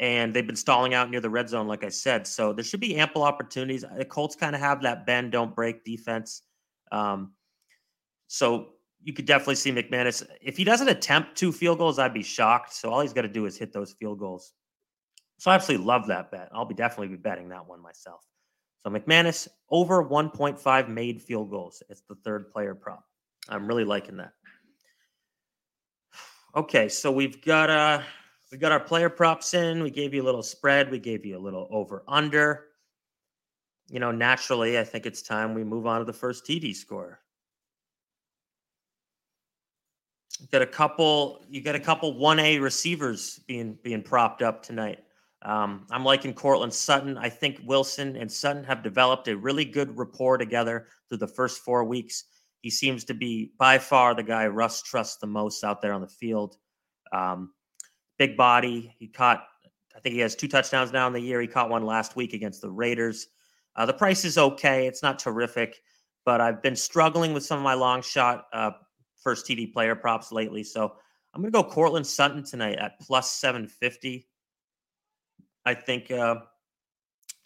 and 0.00 0.34
they've 0.34 0.46
been 0.46 0.56
stalling 0.56 0.94
out 0.94 1.10
near 1.10 1.20
the 1.20 1.30
red 1.30 1.48
zone, 1.48 1.66
like 1.66 1.84
I 1.84 1.88
said. 1.88 2.26
So 2.26 2.52
there 2.52 2.64
should 2.64 2.80
be 2.80 2.96
ample 2.96 3.22
opportunities. 3.22 3.84
The 3.96 4.04
Colts 4.04 4.34
kind 4.34 4.54
of 4.54 4.60
have 4.60 4.82
that 4.82 5.06
bend, 5.06 5.32
don't 5.32 5.54
break 5.54 5.84
defense. 5.84 6.42
Um, 6.90 7.32
so 8.28 8.70
you 9.02 9.12
could 9.12 9.26
definitely 9.26 9.56
see 9.56 9.72
McManus. 9.72 10.26
If 10.40 10.56
he 10.56 10.64
doesn't 10.64 10.88
attempt 10.88 11.36
two 11.36 11.52
field 11.52 11.78
goals, 11.78 11.98
I'd 11.98 12.14
be 12.14 12.22
shocked. 12.22 12.72
So 12.72 12.90
all 12.90 13.00
he's 13.00 13.12
got 13.12 13.22
to 13.22 13.28
do 13.28 13.46
is 13.46 13.56
hit 13.56 13.72
those 13.72 13.92
field 13.92 14.18
goals. 14.18 14.52
So 15.38 15.50
I 15.50 15.54
absolutely 15.54 15.86
love 15.86 16.06
that 16.06 16.30
bet. 16.30 16.48
I'll 16.54 16.64
be 16.64 16.74
definitely 16.74 17.08
be 17.08 17.16
betting 17.16 17.48
that 17.48 17.66
one 17.66 17.82
myself. 17.82 18.20
So 18.78 18.90
McManus 18.90 19.48
over 19.70 20.04
1.5 20.04 20.88
made 20.88 21.20
field 21.22 21.50
goals. 21.50 21.82
It's 21.88 22.02
the 22.08 22.14
third 22.24 22.50
player 22.50 22.74
prop. 22.74 23.04
I'm 23.48 23.66
really 23.66 23.84
liking 23.84 24.18
that. 24.18 24.32
Okay, 26.54 26.90
so 26.90 27.10
we've 27.10 27.40
got 27.40 27.70
uh 27.70 28.02
we 28.52 28.58
got 28.58 28.70
our 28.70 28.80
player 28.80 29.08
props 29.08 29.54
in. 29.54 29.82
We 29.82 29.90
gave 29.90 30.12
you 30.12 30.22
a 30.22 30.26
little 30.26 30.42
spread. 30.42 30.90
We 30.90 30.98
gave 30.98 31.24
you 31.24 31.38
a 31.38 31.40
little 31.40 31.66
over 31.70 32.04
under. 32.06 32.66
You 33.88 33.98
know, 33.98 34.12
naturally, 34.12 34.78
I 34.78 34.84
think 34.84 35.06
it's 35.06 35.22
time 35.22 35.54
we 35.54 35.64
move 35.64 35.86
on 35.86 36.00
to 36.00 36.04
the 36.04 36.12
first 36.12 36.44
TD 36.44 36.76
score. 36.76 37.20
You 40.38 40.46
got 40.52 40.62
a 40.62 40.66
couple. 40.66 41.44
You 41.48 41.62
got 41.62 41.76
a 41.76 41.80
couple 41.80 42.18
one 42.18 42.38
A 42.38 42.58
receivers 42.58 43.40
being 43.48 43.78
being 43.82 44.02
propped 44.02 44.42
up 44.42 44.62
tonight. 44.62 44.98
Um, 45.42 45.86
I'm 45.90 46.04
liking 46.04 46.34
Courtland 46.34 46.72
Sutton. 46.74 47.16
I 47.16 47.28
think 47.30 47.60
Wilson 47.64 48.16
and 48.16 48.30
Sutton 48.30 48.64
have 48.64 48.82
developed 48.82 49.28
a 49.28 49.36
really 49.36 49.64
good 49.64 49.96
rapport 49.96 50.36
together 50.36 50.86
through 51.08 51.18
the 51.18 51.26
first 51.26 51.62
four 51.62 51.84
weeks. 51.84 52.24
He 52.60 52.70
seems 52.70 53.04
to 53.04 53.14
be 53.14 53.52
by 53.58 53.78
far 53.78 54.14
the 54.14 54.22
guy 54.22 54.46
Russ 54.46 54.82
trusts 54.82 55.16
the 55.16 55.26
most 55.26 55.64
out 55.64 55.80
there 55.80 55.94
on 55.94 56.00
the 56.00 56.06
field. 56.06 56.56
Um, 57.12 57.50
big 58.18 58.36
body. 58.36 58.94
He 58.98 59.08
caught, 59.08 59.44
I 59.96 60.00
think 60.00 60.14
he 60.14 60.20
has 60.20 60.34
two 60.34 60.48
touchdowns 60.48 60.92
now 60.92 61.06
in 61.06 61.12
the 61.12 61.20
year. 61.20 61.40
He 61.40 61.46
caught 61.46 61.70
one 61.70 61.84
last 61.84 62.16
week 62.16 62.32
against 62.32 62.60
the 62.60 62.70
Raiders. 62.70 63.28
Uh, 63.76 63.86
the 63.86 63.94
price 63.94 64.24
is 64.24 64.38
okay. 64.38 64.86
It's 64.86 65.02
not 65.02 65.18
terrific, 65.18 65.80
but 66.24 66.40
I've 66.40 66.62
been 66.62 66.76
struggling 66.76 67.32
with 67.32 67.44
some 67.44 67.58
of 67.58 67.64
my 67.64 67.74
long 67.74 68.02
shot 68.02 68.46
uh, 68.52 68.72
first 69.22 69.46
TD 69.46 69.72
player 69.72 69.94
props 69.94 70.32
lately. 70.32 70.62
So 70.62 70.92
I'm 71.34 71.40
going 71.40 71.52
to 71.52 71.62
go 71.62 71.64
Courtland 71.64 72.06
Sutton 72.06 72.42
tonight 72.42 72.78
at 72.78 73.00
plus 73.00 73.30
750. 73.32 74.26
I 75.64 75.74
think 75.74 76.10
uh, 76.10 76.36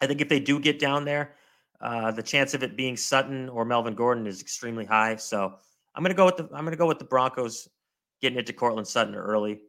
I 0.00 0.06
think 0.06 0.20
if 0.20 0.28
they 0.28 0.40
do 0.40 0.58
get 0.58 0.78
down 0.78 1.04
there, 1.04 1.34
uh, 1.80 2.10
the 2.10 2.22
chance 2.22 2.54
of 2.54 2.62
it 2.62 2.76
being 2.76 2.96
Sutton 2.96 3.48
or 3.48 3.64
Melvin 3.64 3.94
Gordon 3.94 4.26
is 4.26 4.40
extremely 4.40 4.84
high. 4.84 5.16
So 5.16 5.54
I'm 5.94 6.02
gonna 6.02 6.14
go 6.14 6.24
with 6.24 6.36
the 6.36 6.48
I'm 6.52 6.64
gonna 6.64 6.76
go 6.76 6.86
with 6.86 6.98
the 6.98 7.04
Broncos 7.04 7.68
getting 8.20 8.38
it 8.38 8.46
to 8.46 8.52
Courtland 8.52 8.88
Sutton 8.88 9.14
early. 9.14 9.60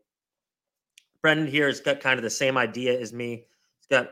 Brendan 1.28 1.48
here 1.48 1.68
has 1.68 1.82
got 1.82 2.00
kind 2.00 2.18
of 2.18 2.24
the 2.24 2.30
same 2.30 2.58
idea 2.58 2.98
as 2.98 3.12
me. 3.12 3.44
He's 3.80 3.88
got 3.90 4.12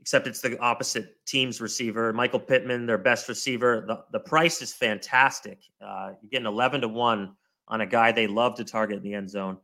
except 0.00 0.26
it's 0.26 0.40
the 0.40 0.58
opposite 0.58 1.22
team's 1.26 1.60
receiver, 1.60 2.14
Michael 2.14 2.40
Pittman, 2.40 2.86
their 2.86 2.96
best 2.96 3.28
receiver. 3.28 3.84
The 3.86 4.04
the 4.10 4.20
price 4.20 4.62
is 4.62 4.72
fantastic. 4.72 5.58
Uh, 5.84 6.12
you're 6.22 6.30
getting 6.30 6.46
11 6.46 6.80
to 6.80 6.88
one 6.88 7.36
on 7.68 7.82
a 7.82 7.86
guy 7.86 8.10
they 8.10 8.26
love 8.26 8.54
to 8.54 8.64
target 8.64 8.96
in 8.96 9.02
the 9.02 9.12
end 9.12 9.28
zone. 9.28 9.58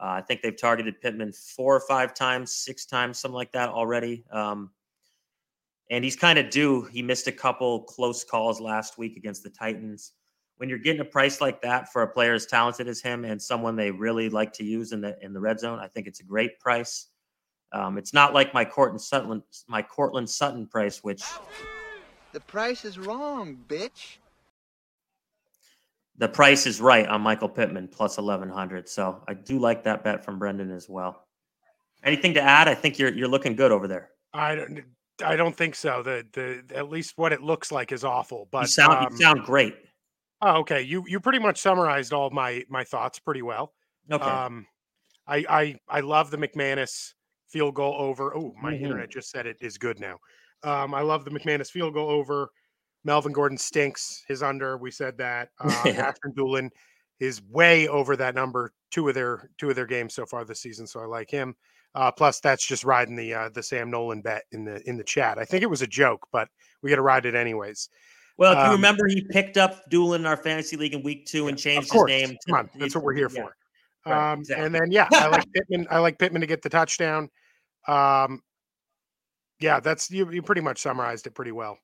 Uh, 0.00 0.18
I 0.18 0.20
think 0.20 0.40
they've 0.40 0.56
targeted 0.56 1.00
Pittman 1.00 1.32
four 1.32 1.74
or 1.74 1.80
five 1.80 2.14
times, 2.14 2.54
six 2.54 2.86
times, 2.86 3.18
something 3.18 3.34
like 3.34 3.50
that 3.50 3.68
already. 3.68 4.24
Um, 4.30 4.70
and 5.90 6.04
he's 6.04 6.14
kind 6.14 6.38
of 6.38 6.48
due. 6.48 6.82
He 6.92 7.02
missed 7.02 7.26
a 7.26 7.32
couple 7.32 7.82
close 7.82 8.22
calls 8.22 8.60
last 8.60 8.98
week 8.98 9.16
against 9.16 9.42
the 9.42 9.50
Titans. 9.50 10.12
When 10.60 10.68
you're 10.68 10.78
getting 10.78 11.00
a 11.00 11.06
price 11.06 11.40
like 11.40 11.62
that 11.62 11.90
for 11.90 12.02
a 12.02 12.08
player 12.08 12.34
as 12.34 12.44
talented 12.44 12.86
as 12.86 13.00
him 13.00 13.24
and 13.24 13.40
someone 13.40 13.76
they 13.76 13.90
really 13.90 14.28
like 14.28 14.52
to 14.54 14.64
use 14.64 14.92
in 14.92 15.00
the 15.00 15.16
in 15.22 15.32
the 15.32 15.40
red 15.40 15.58
zone, 15.58 15.78
I 15.78 15.88
think 15.88 16.06
it's 16.06 16.20
a 16.20 16.24
great 16.24 16.60
price. 16.60 17.06
Um, 17.72 17.96
it's 17.96 18.12
not 18.12 18.34
like 18.34 18.52
my 18.52 18.64
Courtland 18.64 19.00
Sutton, 19.00 19.42
my 19.68 19.80
Courtland 19.80 20.28
Sutton 20.28 20.66
price, 20.66 21.02
which 21.02 21.22
the 22.32 22.40
price 22.40 22.84
is 22.84 22.98
wrong, 22.98 23.56
bitch 23.68 24.18
the 26.20 26.28
price 26.28 26.66
is 26.66 26.80
right 26.82 27.06
on 27.08 27.22
Michael 27.22 27.48
Pittman 27.48 27.88
plus 27.88 28.18
1100. 28.18 28.88
So 28.88 29.24
I 29.26 29.32
do 29.32 29.58
like 29.58 29.82
that 29.84 30.04
bet 30.04 30.22
from 30.22 30.38
Brendan 30.38 30.70
as 30.70 30.86
well. 30.88 31.26
Anything 32.04 32.34
to 32.34 32.42
add? 32.42 32.68
I 32.68 32.74
think 32.74 32.98
you're 32.98 33.12
you're 33.12 33.28
looking 33.28 33.56
good 33.56 33.72
over 33.72 33.88
there. 33.88 34.10
I 34.32 34.54
don't 34.54 34.84
I 35.24 35.36
don't 35.36 35.56
think 35.56 35.74
so. 35.74 36.02
The 36.02 36.26
the 36.32 36.76
at 36.76 36.88
least 36.88 37.14
what 37.16 37.32
it 37.32 37.42
looks 37.42 37.72
like 37.72 37.90
is 37.90 38.04
awful. 38.04 38.48
But 38.50 38.62
you 38.62 38.66
sound 38.68 38.92
um, 38.92 39.08
you 39.10 39.18
sound 39.18 39.44
great. 39.44 39.76
Oh, 40.42 40.58
okay. 40.60 40.80
You 40.82 41.04
you 41.06 41.20
pretty 41.20 41.38
much 41.38 41.60
summarized 41.60 42.12
all 42.12 42.30
my 42.30 42.64
my 42.68 42.84
thoughts 42.84 43.18
pretty 43.18 43.42
well. 43.42 43.74
Okay. 44.10 44.40
Um, 44.44 44.66
I 45.26 45.44
I 45.48 45.76
I 45.88 46.00
love 46.00 46.30
the 46.30 46.38
McManus 46.38 47.14
field 47.48 47.74
goal 47.76 47.94
over. 47.98 48.36
Oh, 48.36 48.54
my 48.60 48.72
Mhm. 48.72 48.82
internet 48.84 49.10
just 49.10 49.30
said 49.30 49.46
it 49.46 49.58
is 49.60 49.78
good 49.78 50.00
now. 50.00 50.18
Um, 50.64 50.94
I 50.94 51.02
love 51.02 51.24
the 51.24 51.30
McManus 51.32 51.70
field 51.70 51.94
goal 51.94 52.10
over. 52.10 52.50
Melvin 53.04 53.32
Gordon 53.32 53.58
stinks. 53.58 54.22
His 54.28 54.42
under. 54.42 54.78
We 54.78 54.90
said 54.90 55.18
that. 55.18 55.50
Uh, 55.60 55.88
Yeah. 55.94 56.10
Ashton 56.10 56.34
Dulin 56.36 56.70
is 57.20 57.42
way 57.42 57.88
over 57.88 58.16
that 58.16 58.34
number. 58.34 58.72
Two 58.90 59.08
of 59.08 59.14
their 59.14 59.50
two 59.58 59.70
of 59.70 59.76
their 59.76 59.86
games 59.86 60.14
so 60.14 60.26
far 60.26 60.44
this 60.44 60.60
season. 60.62 60.86
So 60.86 61.00
I 61.00 61.06
like 61.06 61.30
him. 61.30 61.56
Uh, 61.94 62.12
plus, 62.12 62.40
that's 62.40 62.66
just 62.66 62.84
riding 62.84 63.16
the 63.16 63.34
uh, 63.34 63.48
the 63.50 63.62
Sam 63.62 63.90
Nolan 63.90 64.22
bet 64.22 64.44
in 64.52 64.64
the 64.64 64.82
in 64.88 64.96
the 64.96 65.04
chat. 65.04 65.38
I 65.38 65.44
think 65.44 65.62
it 65.62 65.70
was 65.70 65.82
a 65.82 65.86
joke, 65.86 66.26
but 66.32 66.48
we 66.82 66.90
got 66.90 66.96
to 66.96 67.02
ride 67.02 67.26
it 67.26 67.34
anyways. 67.34 67.88
Well, 68.40 68.52
if 68.52 68.58
you 68.58 68.64
Um, 68.64 68.70
remember, 68.72 69.06
he 69.06 69.20
picked 69.20 69.58
up 69.58 69.90
Dulin 69.90 70.20
in 70.20 70.26
our 70.26 70.36
fantasy 70.36 70.74
league 70.78 70.94
in 70.94 71.02
week 71.02 71.26
two 71.26 71.48
and 71.48 71.58
changed 71.58 71.92
his 71.92 72.04
name. 72.04 72.36
come 72.48 72.58
on, 72.58 72.70
that's 72.74 72.94
what 72.94 73.04
we're 73.04 73.12
here 73.12 73.28
yeah. 73.30 73.42
for. 73.42 73.56
Right, 74.06 74.32
Um, 74.32 74.40
exactly. 74.40 74.64
And 74.64 74.74
then 74.74 74.90
yeah, 74.90 75.08
I 75.12 75.26
like 75.28 75.44
Pittman. 75.54 75.86
I 75.90 75.98
like 75.98 76.18
Pittman 76.18 76.40
to 76.40 76.46
get 76.46 76.62
the 76.62 76.70
touchdown. 76.70 77.28
Um, 77.86 78.42
yeah, 79.58 79.78
that's 79.78 80.10
you. 80.10 80.30
You 80.32 80.40
pretty 80.40 80.62
much 80.62 80.78
summarized 80.78 81.26
it 81.26 81.34
pretty 81.34 81.52
well. 81.52 81.78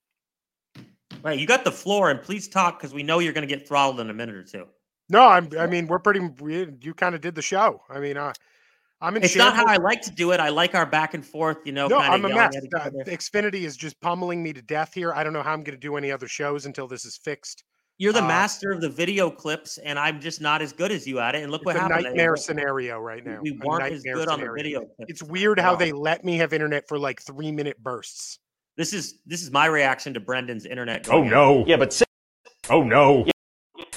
Right, 1.22 1.38
you 1.38 1.46
got 1.46 1.62
the 1.62 1.72
floor, 1.72 2.10
and 2.10 2.22
please 2.22 2.48
talk 2.48 2.78
because 2.78 2.94
we 2.94 3.02
know 3.02 3.18
you're 3.18 3.34
going 3.34 3.46
to 3.46 3.54
get 3.54 3.68
throttled 3.68 4.00
in 4.00 4.08
a 4.08 4.14
minute 4.14 4.34
or 4.34 4.42
two. 4.42 4.66
No, 5.10 5.26
I'm. 5.26 5.50
I 5.58 5.66
mean, 5.66 5.86
we're 5.88 5.98
pretty. 5.98 6.20
We, 6.40 6.68
you 6.80 6.94
kind 6.94 7.14
of 7.14 7.20
did 7.20 7.34
the 7.34 7.42
show. 7.42 7.82
I 7.90 8.00
mean, 8.00 8.16
uh, 8.16 8.32
I'm 9.00 9.16
in. 9.16 9.22
It's 9.24 9.36
not 9.36 9.54
how. 9.54 9.64
I 9.66 9.76
like 9.76 10.00
to 10.02 10.10
do 10.10 10.32
it. 10.32 10.40
I 10.40 10.48
like 10.48 10.74
our 10.74 10.86
back 10.86 11.14
and 11.14 11.24
forth. 11.24 11.58
You 11.64 11.72
know, 11.72 11.86
No, 11.86 11.98
I'm 11.98 12.24
a 12.24 12.28
mess. 12.28 12.56
Uh. 12.74 12.90
Xfinity 13.06 13.62
is 13.64 13.76
just 13.76 14.00
pummeling 14.00 14.42
me 14.42 14.52
to 14.52 14.62
death 14.62 14.94
here. 14.94 15.12
I 15.12 15.22
don't 15.22 15.32
know 15.32 15.42
how 15.42 15.52
I'm 15.52 15.62
going 15.62 15.76
to 15.76 15.80
do 15.80 15.96
any 15.96 16.10
other 16.10 16.28
shows 16.28 16.66
until 16.66 16.88
this 16.88 17.04
is 17.04 17.16
fixed. 17.16 17.64
You're 17.98 18.12
the 18.12 18.22
uh, 18.24 18.28
master 18.28 18.72
of 18.72 18.80
the 18.82 18.90
video 18.90 19.30
clips, 19.30 19.78
and 19.78 19.98
I'm 19.98 20.20
just 20.20 20.40
not 20.40 20.60
as 20.60 20.72
good 20.72 20.92
as 20.92 21.06
you 21.06 21.18
at 21.18 21.34
it. 21.34 21.42
And 21.42 21.50
look 21.50 21.62
It's 21.62 21.66
what 21.66 21.76
a 21.76 21.80
happened. 21.80 22.04
nightmare 22.04 22.36
scenario 22.36 22.98
right 22.98 23.24
now. 23.24 23.40
We 23.42 23.52
weren't 23.52 23.84
as 23.84 24.04
nightmare 24.04 24.14
good 24.14 24.28
on 24.28 24.40
the 24.40 24.52
video 24.54 24.80
clips. 24.80 25.10
It's 25.10 25.22
weird 25.22 25.58
how 25.58 25.70
all. 25.70 25.76
they 25.76 25.92
let 25.92 26.24
me 26.24 26.36
have 26.36 26.52
internet 26.52 26.86
for 26.88 26.98
like 26.98 27.22
three 27.22 27.52
minute 27.52 27.82
bursts. 27.82 28.38
This 28.76 28.92
is 28.92 29.20
this 29.24 29.42
is 29.42 29.50
my 29.50 29.66
reaction 29.66 30.12
to 30.14 30.20
Brendan's 30.20 30.66
internet. 30.66 31.08
Oh 31.10 31.22
no. 31.22 31.60
out. 31.60 31.68
Yeah, 31.68 31.76
but 31.76 32.02
Oh 32.68 32.82
no. 32.82 33.26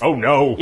Oh 0.02 0.16
no. 0.16 0.58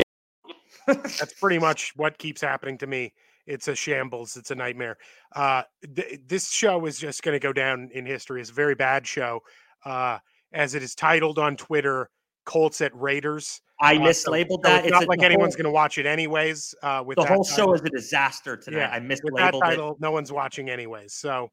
That's 0.87 1.33
pretty 1.33 1.59
much 1.59 1.93
what 1.95 2.17
keeps 2.17 2.41
happening 2.41 2.77
to 2.79 2.87
me. 2.87 3.13
It's 3.47 3.67
a 3.69 3.75
shambles. 3.75 4.35
It's 4.37 4.51
a 4.51 4.55
nightmare. 4.55 4.97
Uh, 5.35 5.63
th- 5.95 6.19
this 6.27 6.51
show 6.51 6.85
is 6.85 6.99
just 6.99 7.23
going 7.23 7.33
to 7.33 7.39
go 7.39 7.53
down 7.53 7.89
in 7.93 8.05
history 8.05 8.41
as 8.41 8.49
a 8.49 8.53
very 8.53 8.75
bad 8.75 9.07
show, 9.07 9.39
uh, 9.85 10.19
as 10.53 10.75
it 10.75 10.83
is 10.83 10.93
titled 10.93 11.39
on 11.39 11.55
Twitter 11.55 12.09
"Colts 12.45 12.81
at 12.81 12.93
Raiders." 12.93 13.61
I 13.79 13.95
Uh, 13.95 13.99
mislabeled 13.99 14.47
so 14.49 14.59
that. 14.63 14.77
It's 14.79 14.87
It's 14.87 14.91
not 14.91 15.07
like 15.07 15.21
anyone's 15.21 15.55
going 15.55 15.65
to 15.65 15.71
watch 15.71 15.97
it 15.97 16.05
anyways. 16.05 16.75
Uh, 16.83 17.03
with 17.05 17.15
The 17.15 17.25
whole 17.25 17.43
show 17.43 17.73
is 17.73 17.81
a 17.81 17.89
disaster 17.89 18.57
today. 18.57 18.77
Yeah, 18.77 18.89
I 18.91 18.99
with 18.99 19.19
that 19.37 19.53
mislabeled 19.53 19.93
it. 19.95 20.01
no 20.01 20.11
one's 20.11 20.31
watching 20.31 20.69
anyways. 20.69 21.13
So, 21.13 21.49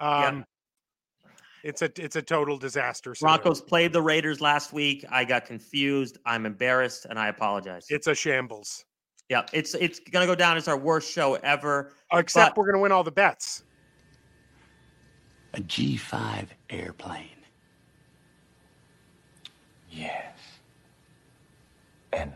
um, 0.00 0.44
it's 1.64 1.80
a 1.82 1.90
it's 1.96 2.16
a 2.16 2.22
total 2.22 2.58
disaster. 2.58 3.14
scenario. 3.14 3.38
Broncos 3.38 3.60
played 3.62 3.92
the 3.92 4.02
Raiders 4.02 4.40
last 4.40 4.72
week. 4.72 5.04
I 5.10 5.24
got 5.24 5.46
confused. 5.46 6.18
I'm 6.26 6.44
embarrassed, 6.46 7.06
and 7.06 7.18
I 7.18 7.28
apologize. 7.28 7.86
It's 7.88 8.06
a 8.06 8.14
shambles. 8.14 8.84
Yeah, 9.28 9.46
it's 9.52 9.74
it's 9.74 10.00
gonna 10.00 10.26
go 10.26 10.34
down 10.34 10.56
as 10.56 10.68
our 10.68 10.76
worst 10.76 11.10
show 11.12 11.34
ever. 11.36 11.92
Except 12.12 12.54
But- 12.54 12.60
we're 12.60 12.66
going 12.66 12.76
to 12.76 12.82
win 12.82 12.92
all 12.92 13.04
the 13.04 13.10
bets. 13.10 13.64
A 15.54 15.60
G5 15.60 16.48
airplane. 16.70 17.28
Yes. 19.90 20.36
And 22.12 22.32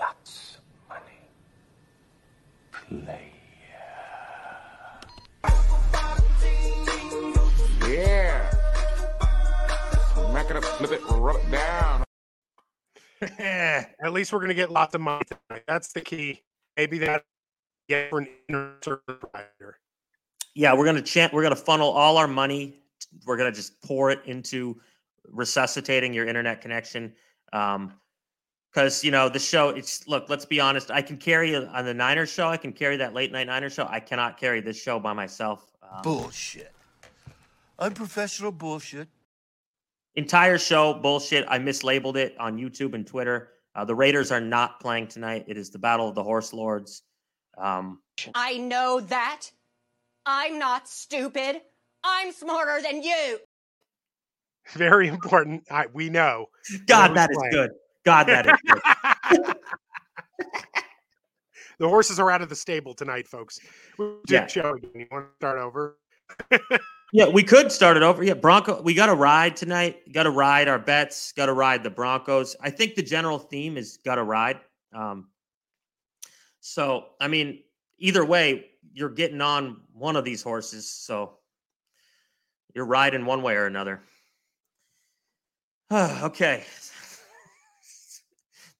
lots 0.00 0.58
of 0.58 0.88
money. 0.88 1.20
Play. 3.04 3.32
Yeah. 7.88 8.50
Smack 10.14 10.50
it 10.50 10.56
up, 10.56 10.64
flip 10.64 10.92
it, 10.92 11.00
rub 11.08 11.36
it 11.36 11.50
down. 11.50 12.04
At 13.22 14.12
least 14.12 14.32
we're 14.32 14.38
going 14.38 14.48
to 14.48 14.54
get 14.54 14.70
lots 14.70 14.94
of 14.94 15.00
money 15.00 15.24
tonight. 15.26 15.64
That's 15.66 15.92
the 15.92 16.00
key. 16.00 16.42
Maybe 16.76 16.98
that 16.98 17.24
get 17.88 18.10
for 18.10 18.20
an 18.20 18.28
inner 18.48 18.74
service 18.82 19.02
provider. 19.06 19.78
Yeah, 20.54 20.74
we're 20.74 20.84
gonna 20.84 21.02
chant. 21.02 21.32
We're 21.32 21.42
gonna 21.42 21.56
funnel 21.56 21.90
all 21.90 22.16
our 22.16 22.28
money. 22.28 22.82
We're 23.26 23.36
gonna 23.36 23.52
just 23.52 23.80
pour 23.82 24.10
it 24.10 24.20
into 24.26 24.80
resuscitating 25.24 26.12
your 26.12 26.26
internet 26.26 26.60
connection. 26.60 27.14
Um, 27.52 27.94
because 28.70 29.02
you 29.02 29.10
know 29.10 29.28
the 29.28 29.38
show. 29.38 29.70
It's 29.70 30.06
look. 30.06 30.28
Let's 30.28 30.44
be 30.44 30.60
honest. 30.60 30.90
I 30.90 31.00
can 31.00 31.16
carry 31.16 31.56
on 31.56 31.84
the 31.84 31.94
Niners 31.94 32.30
show. 32.30 32.48
I 32.48 32.56
can 32.56 32.72
carry 32.72 32.96
that 32.98 33.14
late 33.14 33.32
night 33.32 33.46
Niners 33.46 33.72
show. 33.72 33.86
I 33.88 33.98
cannot 33.98 34.38
carry 34.38 34.60
this 34.60 34.80
show 34.80 35.00
by 35.00 35.12
myself. 35.12 35.72
Um, 35.82 36.02
Bullshit. 36.02 36.72
Unprofessional 37.78 38.52
bullshit. 38.52 39.08
Entire 40.18 40.58
show 40.58 40.94
bullshit. 40.94 41.44
I 41.48 41.58
mislabeled 41.58 42.16
it 42.16 42.36
on 42.38 42.56
YouTube 42.58 42.94
and 42.94 43.06
Twitter. 43.06 43.50
Uh, 43.74 43.84
the 43.84 43.94
Raiders 43.94 44.30
are 44.32 44.40
not 44.40 44.80
playing 44.80 45.06
tonight. 45.06 45.44
It 45.48 45.56
is 45.56 45.70
the 45.70 45.78
Battle 45.78 46.08
of 46.08 46.14
the 46.14 46.22
Horse 46.22 46.52
Lords. 46.52 47.02
Um, 47.56 48.00
I 48.34 48.58
know 48.58 49.00
that. 49.00 49.46
I'm 50.26 50.58
not 50.58 50.88
stupid. 50.88 51.60
I'm 52.04 52.32
smarter 52.32 52.82
than 52.82 53.02
you. 53.02 53.38
Very 54.74 55.08
important. 55.08 55.64
I, 55.70 55.86
we 55.94 56.10
know. 56.10 56.46
God, 56.86 57.10
Whoever's 57.10 57.14
that 57.16 57.30
is 57.30 57.36
playing. 57.38 57.52
good. 57.52 57.70
God, 58.04 58.24
that 58.26 58.46
is 58.46 59.32
good. 59.36 59.54
The 61.80 61.88
horses 61.88 62.18
are 62.18 62.28
out 62.28 62.42
of 62.42 62.48
the 62.48 62.56
stable 62.56 62.92
tonight, 62.92 63.28
folks. 63.28 63.60
We 64.00 64.06
did 64.26 64.32
Yeah. 64.34 64.46
show 64.48 64.72
again. 64.74 64.90
You 64.96 65.06
want 65.12 65.26
to 65.26 65.34
start 65.36 65.58
over? 65.60 65.96
Yeah, 67.12 67.28
we 67.28 67.42
could 67.42 67.72
start 67.72 67.96
it 67.96 68.02
over. 68.02 68.22
Yeah, 68.22 68.34
Bronco. 68.34 68.82
We 68.82 68.92
got 68.92 69.06
to 69.06 69.14
ride 69.14 69.56
tonight. 69.56 70.12
Got 70.12 70.24
to 70.24 70.30
ride 70.30 70.68
our 70.68 70.78
bets. 70.78 71.32
Got 71.32 71.46
to 71.46 71.54
ride 71.54 71.82
the 71.82 71.90
Broncos. 71.90 72.54
I 72.60 72.68
think 72.68 72.96
the 72.96 73.02
general 73.02 73.38
theme 73.38 73.78
is 73.78 73.98
got 74.04 74.16
to 74.16 74.24
ride. 74.24 74.60
Um, 74.92 75.28
so, 76.60 77.06
I 77.18 77.28
mean, 77.28 77.60
either 77.98 78.24
way, 78.24 78.66
you're 78.92 79.08
getting 79.08 79.40
on 79.40 79.80
one 79.94 80.16
of 80.16 80.24
these 80.24 80.42
horses, 80.42 80.90
so 80.90 81.38
you're 82.74 82.84
riding 82.84 83.24
one 83.24 83.42
way 83.42 83.54
or 83.54 83.66
another. 83.66 84.02
okay. 85.92 86.64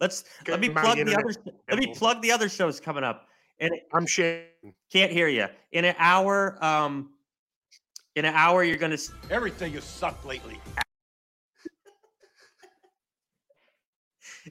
Let's 0.01 0.25
let 0.47 0.61
me 0.61 0.69
plug 0.69 0.99
the 0.99 1.17
other. 1.17 1.35
Let 1.69 1.79
me 1.79 1.95
plug 1.95 2.23
the 2.23 2.31
other 2.31 2.49
shows 2.49 2.79
coming 2.79 3.05
up. 3.05 3.27
And 3.59 3.73
I'm 3.93 4.07
sharing. 4.07 4.45
can't 4.93 5.11
hear 5.11 5.27
you 5.27 5.47
in 5.73 5.85
an 5.85 5.97
hour. 5.99 6.57
Um, 6.65 7.11
in 8.19 8.25
an 8.25 8.35
hour, 8.35 8.65
you're 8.65 8.77
gonna. 8.77 8.99
Everything 9.31 9.73
has 9.75 9.85
sucked 9.85 10.25
lately. 10.27 10.61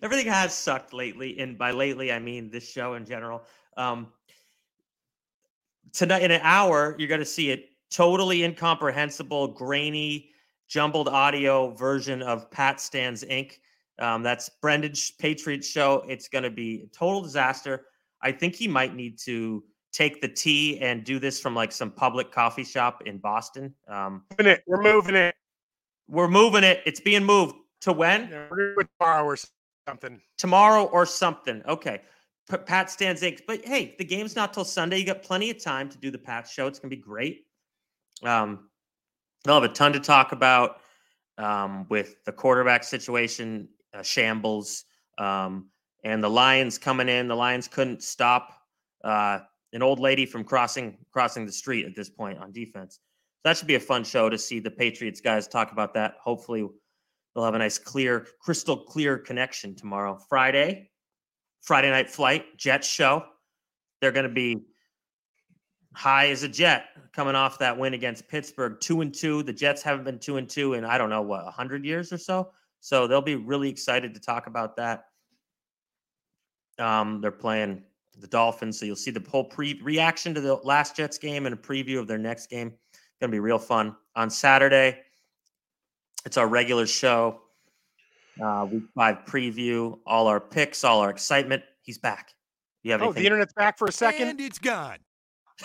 Everything 0.01 0.27
has 0.27 0.53
sucked 0.53 0.93
lately, 0.93 1.37
and 1.39 1.57
by 1.57 1.71
lately 1.71 2.11
I 2.11 2.19
mean 2.19 2.49
this 2.49 2.69
show 2.69 2.93
in 2.93 3.05
general. 3.05 3.43
Um, 3.75 4.07
tonight, 5.91 6.23
in 6.23 6.31
an 6.31 6.39
hour, 6.43 6.95
you're 6.97 7.09
gonna 7.09 7.25
see 7.25 7.51
a 7.51 7.65
totally 7.91 8.43
incomprehensible, 8.43 9.49
grainy, 9.49 10.29
jumbled 10.69 11.09
audio 11.09 11.71
version 11.71 12.21
of 12.21 12.49
Pat 12.49 12.79
Stands 12.79 13.23
Inc. 13.25 13.59
Um, 13.99 14.23
that's 14.23 14.49
Brendan's 14.61 15.11
Patriot 15.11 15.65
show. 15.65 16.05
It's 16.07 16.29
gonna 16.29 16.49
be 16.49 16.83
a 16.83 16.87
total 16.97 17.21
disaster. 17.21 17.87
I 18.21 18.31
think 18.31 18.55
he 18.55 18.67
might 18.67 18.95
need 18.95 19.19
to 19.19 19.63
take 19.97 20.21
the 20.21 20.27
tea 20.27 20.79
and 20.79 21.03
do 21.03 21.17
this 21.17 21.39
from 21.39 21.55
like 21.55 21.71
some 21.71 21.89
public 21.89 22.31
coffee 22.31 22.63
shop 22.63 23.01
in 23.07 23.17
Boston. 23.17 23.73
Um, 23.87 24.23
Moving 24.37 24.51
it. 24.53 24.63
We're 24.67 24.81
moving 24.83 25.15
it. 25.15 25.33
we're 26.07 26.27
moving 26.27 26.63
it. 26.63 26.81
It's 26.85 26.99
being 26.99 27.23
moved 27.23 27.55
to 27.81 27.93
when? 27.93 28.29
Yeah, 28.29 28.45
We're 28.51 28.57
doing 28.75 28.75
it 28.81 28.87
tomorrow 28.99 29.23
or 29.25 29.37
something. 29.87 30.21
tomorrow 30.37 30.83
or 30.85 31.05
something. 31.07 31.63
Okay. 31.67 32.01
P- 32.49 32.57
Pat 32.57 32.91
stands 32.91 33.23
Inc. 33.23 33.41
But 33.47 33.65
hey, 33.65 33.95
the 33.97 34.05
game's 34.05 34.35
not 34.35 34.53
till 34.53 34.63
Sunday. 34.65 34.99
You 34.99 35.05
got 35.05 35.23
plenty 35.23 35.49
of 35.49 35.61
time 35.61 35.89
to 35.89 35.97
do 35.97 36.11
the 36.11 36.17
Pat 36.19 36.47
show. 36.47 36.67
It's 36.67 36.77
gonna 36.79 36.89
be 36.91 36.95
great. 36.95 37.45
Um, 38.23 38.69
they'll 39.43 39.55
have 39.55 39.63
a 39.63 39.73
ton 39.73 39.93
to 39.93 39.99
talk 39.99 40.31
about 40.31 40.77
um, 41.39 41.87
with 41.89 42.23
the 42.25 42.31
quarterback 42.31 42.83
situation, 42.83 43.67
uh, 43.95 44.03
shambles, 44.03 44.85
um, 45.17 45.69
and 46.03 46.23
the 46.23 46.29
Lions 46.29 46.77
coming 46.77 47.09
in. 47.09 47.27
The 47.27 47.35
Lions 47.35 47.67
couldn't 47.67 48.01
stop 48.03 48.53
uh, 49.03 49.39
an 49.73 49.81
old 49.81 49.99
lady 49.99 50.25
from 50.25 50.43
crossing 50.43 50.97
crossing 51.11 51.45
the 51.45 51.51
street 51.51 51.85
at 51.85 51.95
this 51.95 52.09
point 52.09 52.37
on 52.39 52.51
defense. 52.51 52.95
So 52.95 53.49
That 53.49 53.57
should 53.57 53.67
be 53.67 53.75
a 53.75 53.79
fun 53.79 54.03
show 54.03 54.29
to 54.29 54.37
see 54.37 54.59
the 54.59 54.71
Patriots 54.71 55.21
guys 55.21 55.47
talk 55.47 55.71
about 55.71 55.93
that. 55.93 56.15
Hopefully, 56.21 56.67
they'll 57.35 57.45
have 57.45 57.55
a 57.55 57.59
nice, 57.59 57.77
clear, 57.77 58.27
crystal 58.39 58.77
clear 58.77 59.17
connection 59.17 59.75
tomorrow. 59.75 60.17
Friday, 60.29 60.89
Friday 61.61 61.89
night 61.89 62.09
flight, 62.09 62.57
Jets 62.57 62.87
show. 62.87 63.23
They're 64.01 64.11
going 64.11 64.27
to 64.27 64.33
be 64.33 64.65
high 65.93 66.29
as 66.29 66.43
a 66.43 66.47
jet 66.47 66.89
coming 67.11 67.35
off 67.35 67.57
that 67.57 67.77
win 67.77 67.95
against 67.95 68.27
Pittsburgh, 68.27 68.79
two 68.79 69.01
and 69.01 69.13
two. 69.13 69.41
The 69.43 69.53
Jets 69.53 69.81
haven't 69.81 70.05
been 70.05 70.19
two 70.19 70.37
and 70.37 70.47
two 70.47 70.73
in 70.75 70.85
I 70.85 70.97
don't 70.97 71.09
know 71.09 71.23
what 71.23 71.45
hundred 71.45 71.85
years 71.85 72.13
or 72.13 72.17
so. 72.17 72.51
So 72.79 73.07
they'll 73.07 73.21
be 73.21 73.35
really 73.35 73.69
excited 73.69 74.13
to 74.13 74.19
talk 74.19 74.47
about 74.47 74.75
that. 74.77 75.05
Um, 76.79 77.21
they're 77.21 77.31
playing 77.31 77.83
the 78.19 78.27
Dolphins, 78.27 78.79
so 78.79 78.85
you'll 78.85 78.95
see 78.95 79.11
the 79.11 79.23
whole 79.29 79.43
pre 79.43 79.79
reaction 79.81 80.33
to 80.33 80.41
the 80.41 80.55
last 80.55 80.95
Jets 80.95 81.17
game 81.17 81.45
and 81.45 81.53
a 81.53 81.57
preview 81.57 81.99
of 81.99 82.07
their 82.07 82.17
next 82.17 82.49
game. 82.49 82.69
Going 83.19 83.31
to 83.31 83.35
be 83.35 83.39
real 83.39 83.59
fun 83.59 83.95
on 84.15 84.29
Saturday. 84.29 84.99
It's 86.25 86.37
our 86.37 86.47
regular 86.47 86.85
show. 86.87 87.41
Uh, 88.41 88.67
week 88.71 88.83
five 88.95 89.17
preview, 89.25 89.97
all 90.05 90.27
our 90.27 90.39
picks, 90.39 90.83
all 90.83 90.99
our 90.99 91.09
excitement. 91.09 91.63
He's 91.81 91.97
back. 91.97 92.33
You 92.83 92.91
have 92.91 93.01
Oh, 93.01 93.05
anything? 93.05 93.23
the 93.23 93.27
internet's 93.27 93.53
back 93.53 93.77
for 93.77 93.87
a 93.87 93.91
second. 93.91 94.27
And 94.29 94.39
it's 94.41 94.59
gone. 94.59 94.97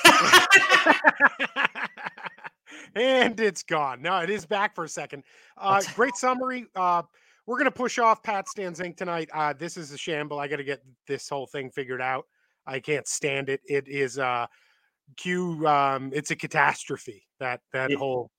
and 2.94 3.38
it's 3.38 3.62
gone. 3.62 4.00
No, 4.02 4.18
it 4.18 4.30
is 4.30 4.46
back 4.46 4.74
for 4.74 4.84
a 4.84 4.88
second. 4.88 5.24
Uh, 5.58 5.82
great 5.94 6.14
summary. 6.16 6.66
Uh, 6.74 7.02
we're 7.46 7.56
going 7.58 7.66
to 7.66 7.70
push 7.70 7.98
off 7.98 8.22
Pat 8.22 8.48
Stands 8.48 8.80
Inc. 8.80 8.96
tonight. 8.96 9.28
Uh, 9.34 9.52
this 9.52 9.76
is 9.76 9.92
a 9.92 9.98
shamble. 9.98 10.38
I 10.38 10.48
got 10.48 10.56
to 10.56 10.64
get 10.64 10.82
this 11.06 11.28
whole 11.28 11.46
thing 11.46 11.70
figured 11.70 12.00
out. 12.00 12.24
I 12.66 12.80
can't 12.80 13.06
stand 13.08 13.48
it. 13.48 13.60
It 13.66 13.88
is 13.88 14.18
uh, 14.18 14.46
Q. 15.16 15.66
Um, 15.66 16.10
it's 16.14 16.30
a 16.30 16.36
catastrophe. 16.36 17.26
That 17.40 17.60
that 17.72 17.90
Yeah. 17.90 17.96
whole. 17.98 18.30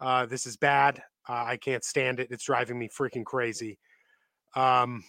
Uh, 0.00 0.26
this 0.26 0.46
is 0.46 0.56
bad. 0.56 1.02
Uh, 1.28 1.44
I 1.46 1.56
can't 1.58 1.84
stand 1.84 2.20
it. 2.20 2.28
It's 2.30 2.44
driving 2.44 2.78
me 2.78 2.88
freaking 2.88 3.24
crazy. 3.24 3.78
Um, 4.56 5.04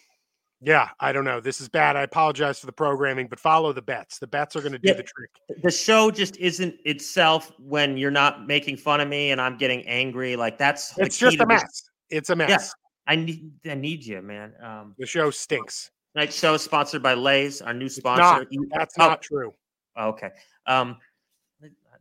yeah, 0.63 0.89
I 1.00 1.12
don't 1.12 1.24
know. 1.26 1.39
This 1.39 1.60
is 1.62 1.69
bad. 1.69 1.95
I 1.95 2.02
apologize 2.04 2.60
for 2.60 2.65
the 2.67 2.71
programming, 2.74 3.28
but 3.28 3.39
follow 3.39 3.74
the 3.74 3.82
bets. 3.82 4.19
The 4.19 4.28
bets 4.28 4.56
are 4.56 4.60
going 4.60 4.74
to 4.74 4.78
do 4.78 4.89
Yeah. 4.89 4.95
the 4.95 5.04
trick. 5.04 5.32
the 5.63 5.71
show 5.71 6.12
just 6.12 6.38
isn't 6.38 6.76
itself 6.86 7.52
when 7.58 7.97
you're 7.97 8.12
not 8.12 8.45
making 8.45 8.78
fun 8.78 9.00
of 9.02 9.08
me 9.08 9.32
and 9.32 9.41
I'm 9.41 9.58
getting 9.58 9.82
angry. 9.88 10.36
Like 10.36 10.58
that's 10.60 10.95
It's 11.00 11.17
just 11.17 11.36
a 11.36 11.39
this- 11.39 11.47
mess. 11.47 11.84
It's 12.10 12.30
a 12.30 12.36
mess. 12.36 12.50
Yeah, 12.50 12.67
I 13.08 13.15
need 13.15 13.52
I 13.65 13.74
need 13.74 14.06
you, 14.06 14.21
man. 14.21 14.54
Um, 14.62 14.93
The 15.00 15.06
show 15.08 15.32
stinks. 15.32 15.89
Tonight's 16.13 16.38
show 16.38 16.54
is 16.54 16.62
sponsored 16.62 17.04
by 17.04 17.13
Lay's, 17.13 17.62
our 17.62 17.74
new 17.74 17.89
sponsor. 17.89 18.21
not. 18.21 18.52
You- 18.52 18.69
That's 18.71 18.95
oh, 19.00 19.08
not 19.08 19.21
true. 19.21 19.54
Okay. 20.00 20.30
Um, 20.65 20.97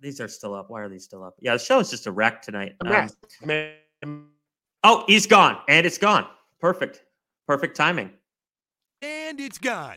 these 0.00 0.20
are 0.20 0.28
still 0.28 0.54
up. 0.54 0.70
Why 0.70 0.80
are 0.82 0.88
these 0.88 1.04
still 1.04 1.22
up? 1.22 1.34
Yeah, 1.40 1.54
the 1.54 1.58
show 1.58 1.78
is 1.78 1.90
just 1.90 2.06
a 2.06 2.12
wreck 2.12 2.42
tonight. 2.42 2.74
A 2.84 3.08
Um, 4.02 4.30
oh, 4.82 5.04
he's 5.06 5.26
gone, 5.26 5.58
and 5.68 5.86
it's 5.86 5.98
gone. 5.98 6.26
Perfect. 6.58 7.04
Perfect 7.46 7.76
timing. 7.76 8.10
And 9.02 9.40
it's 9.40 9.58
gone. 9.58 9.96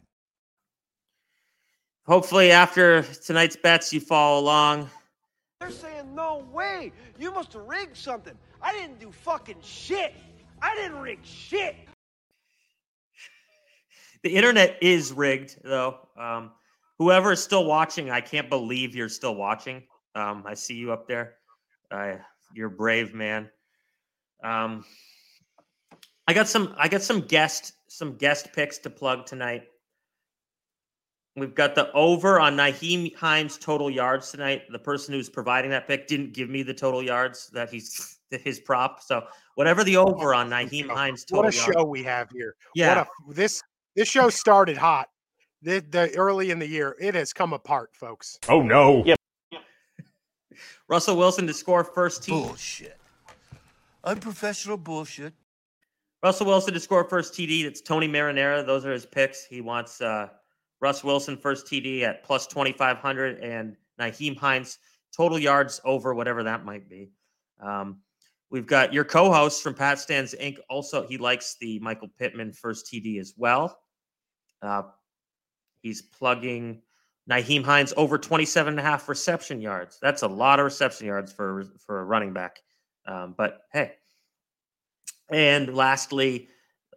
Hopefully, 2.06 2.52
after 2.52 3.04
tonight's 3.04 3.56
bets, 3.56 3.94
you 3.94 4.02
follow 4.02 4.42
along. 4.42 4.90
They're 5.62 5.72
saying, 5.72 6.14
no 6.14 6.46
way. 6.52 6.92
You 7.18 7.34
must 7.34 7.54
have 7.54 7.64
rigged 7.64 7.96
something. 7.96 8.34
I 8.62 8.74
didn't 8.74 9.00
do 9.00 9.12
fucking 9.12 9.62
shit. 9.62 10.14
I 10.62 10.76
didn't 10.76 11.00
rig 11.00 11.20
shit. 11.24 11.76
The 14.24 14.36
internet 14.36 14.78
is 14.82 15.12
rigged, 15.12 15.58
though. 15.64 16.08
Um, 16.18 16.52
whoever 16.98 17.34
is 17.34 17.44
still 17.44 17.66
watching, 17.66 18.10
I 18.10 18.22
can't 18.22 18.50
believe 18.50 18.96
you're 18.96 19.10
still 19.10 19.36
watching. 19.36 19.84
Um, 20.16 20.44
I 20.46 20.54
see 20.54 20.76
you 20.76 20.92
up 20.92 21.08
there. 21.08 21.36
Uh, 21.92 22.16
you're 22.54 22.70
brave, 22.70 23.14
man. 23.14 23.50
Um, 24.44 24.86
I 26.28 26.34
got 26.34 26.48
some. 26.48 26.74
I 26.78 26.88
got 26.88 27.02
some 27.02 27.22
guest 27.22 27.74
some 27.88 28.16
guest 28.16 28.50
picks 28.54 28.78
to 28.80 28.90
plug 28.90 29.26
tonight. 29.26 29.64
We've 31.36 31.54
got 31.54 31.76
the 31.76 31.92
over 31.94 32.40
on 32.40 32.56
Nyheim 32.56 33.16
Hines 33.16 33.58
total 33.58 33.90
yards 33.90 34.32
tonight. 34.32 34.64
The 34.72 34.80
person 34.80 35.14
who's 35.14 35.30
providing 35.30 35.72
that 35.72 35.88
pick 35.88 36.08
didn't 36.08 36.34
give 36.34 36.50
me 36.50 36.64
the 36.64 36.74
total 36.74 37.02
yards 37.02 37.50
that 37.54 37.70
he's 37.72 38.20
his 38.30 38.60
prop. 38.60 39.02
So 39.02 39.24
whatever 39.56 39.84
the 39.84 39.98
over 39.98 40.34
on 40.34 40.50
Nyheim 40.50 40.90
Hines 40.90 41.26
total 41.26 41.46
what 41.46 41.54
a 41.54 41.58
yards. 41.58 41.74
show 41.74 41.84
we 41.86 42.04
have 42.04 42.30
here. 42.32 42.56
Yeah. 42.76 43.00
What 43.00 43.08
a, 43.32 43.34
this 43.34 43.62
this 43.96 44.08
show 44.08 44.30
started 44.30 44.78
hot. 44.78 45.08
The, 45.62 45.80
the 45.80 46.14
early 46.16 46.52
in 46.52 46.60
the 46.60 46.68
year, 46.68 46.96
it 47.00 47.16
has 47.16 47.32
come 47.32 47.54
apart, 47.54 47.96
folks. 47.96 48.38
Oh 48.50 48.62
no. 48.62 49.04
Yep. 49.06 49.18
Russell 50.90 51.16
Wilson 51.16 51.48
to 51.48 51.54
score 51.54 51.84
first 51.84 52.24
TD. 52.24 52.30
Bullshit. 52.30 52.98
Unprofessional 54.04 54.78
bullshit. 54.78 55.34
Russell 56.22 56.48
Wilson 56.48 56.74
to 56.74 56.80
score 56.80 57.04
first 57.04 57.34
TD. 57.34 57.64
That's 57.64 57.82
Tony 57.82 58.08
Marinara. 58.08 58.66
Those 58.66 58.86
are 58.86 58.92
his 58.92 59.06
picks. 59.06 59.46
He 59.46 59.62
wants 59.62 60.02
uh, 60.02 60.28
Russ 60.82 61.04
Wilson 61.04 61.38
first 61.38 61.66
TD 61.66 62.02
at 62.04 62.24
plus 62.24 62.48
2,500 62.48 63.40
and 63.40 63.76
Nyheim 64.00 64.38
Hines 64.38 64.80
total 65.16 65.40
yards 65.40 65.80
over 65.86 66.14
whatever 66.14 66.44
that 66.44 66.66
might 66.66 66.90
be. 66.90 67.12
Um, 67.62 68.00
we've 68.50 68.68
got 68.68 68.94
your 68.94 69.04
co 69.04 69.32
host 69.32 69.64
from 69.64 69.74
Pat 69.74 70.00
Stands 70.00 70.36
Inc. 70.40 70.58
Also, 70.70 71.08
he 71.08 71.18
likes 71.18 71.56
the 71.60 71.80
Michael 71.80 72.10
Pittman 72.20 72.52
first 72.54 72.90
TD 72.92 73.20
as 73.20 73.34
well. 73.38 73.80
Uh, 74.64 74.84
he's 75.82 76.02
plugging 76.02 76.82
Nyheim 77.30 77.64
Hines 77.64 77.94
over 77.98 78.18
27 78.18 78.74
and 78.74 78.80
a 78.80 78.84
half 78.84 79.08
reception 79.08 79.62
yards. 79.62 80.00
That's 80.02 80.24
a 80.24 80.28
lot 80.28 80.60
of 80.60 80.66
reception 80.66 81.08
yards 81.08 81.32
for, 81.32 81.66
for 81.86 82.00
a 82.02 82.04
running 82.06 82.34
back. 82.34 82.60
Um, 83.06 83.36
but 83.38 83.62
hey, 83.72 83.94
and 85.30 85.76
lastly, 85.76 86.48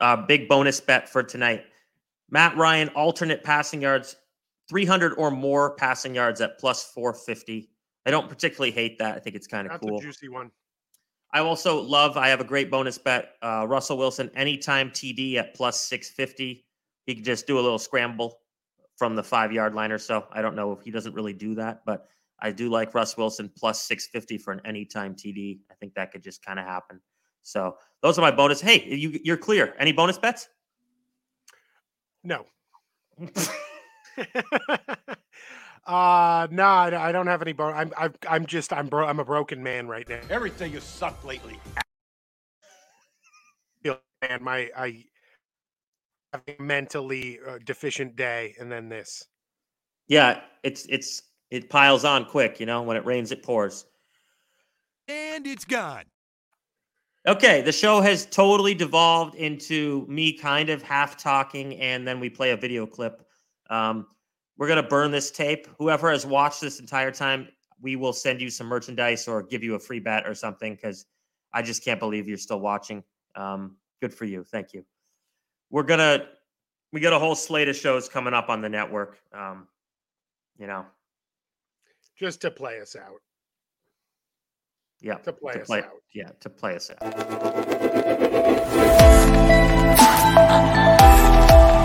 uh, 0.01 0.17
big 0.27 0.49
bonus 0.49 0.81
bet 0.81 1.09
for 1.09 1.23
tonight. 1.23 1.65
Matt 2.31 2.57
Ryan, 2.57 2.89
alternate 2.91 3.45
passing 3.45 3.83
yards, 3.83 4.17
300 4.69 5.15
or 5.15 5.31
more 5.31 5.77
passing 5.77 6.15
yards 6.15 6.41
at 6.41 6.59
plus 6.59 6.85
450. 6.93 7.71
I 8.05 8.11
don't 8.11 8.29
particularly 8.29 8.73
hate 8.73 8.99
that. 8.99 9.17
I 9.17 9.21
think 9.21 9.37
it's 9.37 9.47
kind 9.47 9.67
of 9.67 9.73
That's 9.73 9.87
cool. 9.87 9.99
a 9.99 10.03
juicy 10.03 10.29
one. 10.29 10.51
I 11.33 11.41
also 11.41 11.81
love, 11.81 12.17
I 12.17 12.29
have 12.29 12.41
a 12.41 12.45
great 12.45 12.71
bonus 12.71 12.99
bet. 12.99 13.33
Uh, 13.43 13.67
Russell 13.69 13.99
Wilson, 13.99 14.31
anytime 14.35 14.91
TD 14.91 15.37
at 15.37 15.55
plus 15.55 15.81
650. 15.83 16.66
He 17.07 17.15
could 17.15 17.25
just 17.25 17.47
do 17.47 17.59
a 17.59 17.63
little 17.63 17.79
scramble 17.79 18.41
from 18.97 19.15
the 19.15 19.23
five 19.23 19.53
yard 19.53 19.75
line 19.75 19.93
or 19.93 19.99
so. 19.99 20.27
I 20.33 20.43
don't 20.43 20.57
know 20.57 20.73
if 20.73 20.83
he 20.83 20.91
doesn't 20.91 21.15
really 21.15 21.33
do 21.33 21.55
that, 21.55 21.83
but 21.87 22.07
I 22.41 22.51
do 22.51 22.69
like 22.69 22.95
Russ 22.95 23.17
Wilson 23.17 23.51
plus 23.57 23.83
650 23.83 24.39
for 24.39 24.53
an 24.53 24.61
anytime 24.65 25.15
TD. 25.15 25.61
I 25.71 25.75
think 25.75 25.95
that 25.95 26.13
could 26.13 26.23
just 26.23 26.45
kind 26.45 26.59
of 26.59 26.67
happen. 26.67 27.01
So 27.43 27.77
those 28.03 28.19
are 28.19 28.23
my 28.23 28.31
bonus. 28.31 28.61
Hey, 28.61 28.85
you, 28.85 29.19
you're 29.23 29.37
clear. 29.37 29.75
Any 29.79 29.93
bonus 29.93 30.19
bets? 30.19 30.49
No. 32.25 32.45
Uh 35.87 36.49
no, 36.51 36.65
I 36.65 37.11
I 37.11 37.13
don't 37.13 37.29
have 37.29 37.43
any 37.43 37.53
bone. 37.53 37.73
I'm 37.73 37.93
I'm 37.97 38.13
I'm 38.29 38.45
just 38.45 38.73
I'm 38.73 38.89
bro. 38.89 39.07
I'm 39.07 39.21
a 39.21 39.25
broken 39.25 39.63
man 39.63 39.87
right 39.87 40.09
now. 40.09 40.19
Everything 40.31 40.73
has 40.73 40.83
sucked 40.83 41.25
lately. 41.25 41.59
And 44.23 44.43
my 44.43 44.71
I 44.77 45.05
have 46.37 46.59
a 46.59 46.63
mentally 46.63 47.39
uh, 47.47 47.59
deficient 47.65 48.17
day, 48.17 48.55
and 48.59 48.71
then 48.71 48.89
this. 48.89 49.25
Yeah, 50.09 50.41
it's 50.63 50.87
it's 50.89 51.23
it 51.51 51.71
piles 51.71 52.05
on 52.05 52.25
quick. 52.25 52.61
You 52.61 52.67
know, 52.67 52.83
when 52.83 52.97
it 52.97 53.05
rains, 53.05 53.33
it 53.33 53.43
pours. 53.43 53.87
And 55.09 55.47
it's 55.47 55.65
gone. 55.65 56.05
Okay, 57.27 57.61
the 57.61 57.73
show 57.73 58.01
has 58.01 58.27
totally 58.27 58.75
devolved 58.75 59.35
into 59.35 60.07
me 60.09 60.33
kind 60.33 60.71
of 60.71 60.83
half 60.83 61.17
talking, 61.17 61.77
and 61.81 62.07
then 62.07 62.21
we 62.21 62.31
play 62.31 62.51
a 62.51 62.57
video 62.57 62.87
clip. 62.87 63.27
Um, 63.69 64.07
we're 64.59 64.69
gonna 64.69 64.83
burn 64.83 65.11
this 65.11 65.31
tape. 65.31 65.67
Whoever 65.79 66.11
has 66.11 66.25
watched 66.25 66.61
this 66.61 66.81
entire 66.81 67.11
time, 67.11 67.49
we 67.81 67.97
will 67.97 68.13
send 68.13 68.41
you 68.41 68.49
some 68.49 68.69
merchandise 68.69 69.29
or 69.29 69.43
give 69.43 69.63
you 69.63 69.75
a 69.75 69.79
free 69.79 70.01
bet 70.01 70.27
or 70.27 70.35
something 70.35 70.75
because 70.75 71.07
I 71.53 71.63
just 71.63 71.85
can't 71.85 72.01
believe 72.01 72.29
you're 72.29 72.39
still 72.39 72.61
watching. 72.61 73.03
Um, 73.35 73.77
good 74.01 74.15
for 74.15 74.25
you. 74.25 74.45
Thank 74.45 74.73
you. 74.73 74.85
We're 75.71 75.83
gonna 75.83 76.27
we 76.93 77.01
got 77.01 77.13
a 77.13 77.19
whole 77.19 77.35
slate 77.35 77.69
of 77.69 77.77
shows 77.77 78.09
coming 78.09 78.33
up 78.35 78.49
on 78.49 78.61
the 78.61 78.69
network. 78.69 79.19
Um, 79.33 79.69
you 80.59 80.67
know, 80.67 80.87
just 82.19 82.41
to 82.43 82.51
play 82.51 82.81
us 82.81 82.97
out. 82.97 83.21
Yeah, 85.01 85.17
to 85.17 85.33
play 85.33 85.53
to 85.53 85.61
us 85.61 85.67
play, 85.67 85.81
out. 85.81 85.91
Yeah, 86.15 86.31
to 86.41 86.49
play 86.49 86.77
us 86.77 86.91
out. 86.91 87.03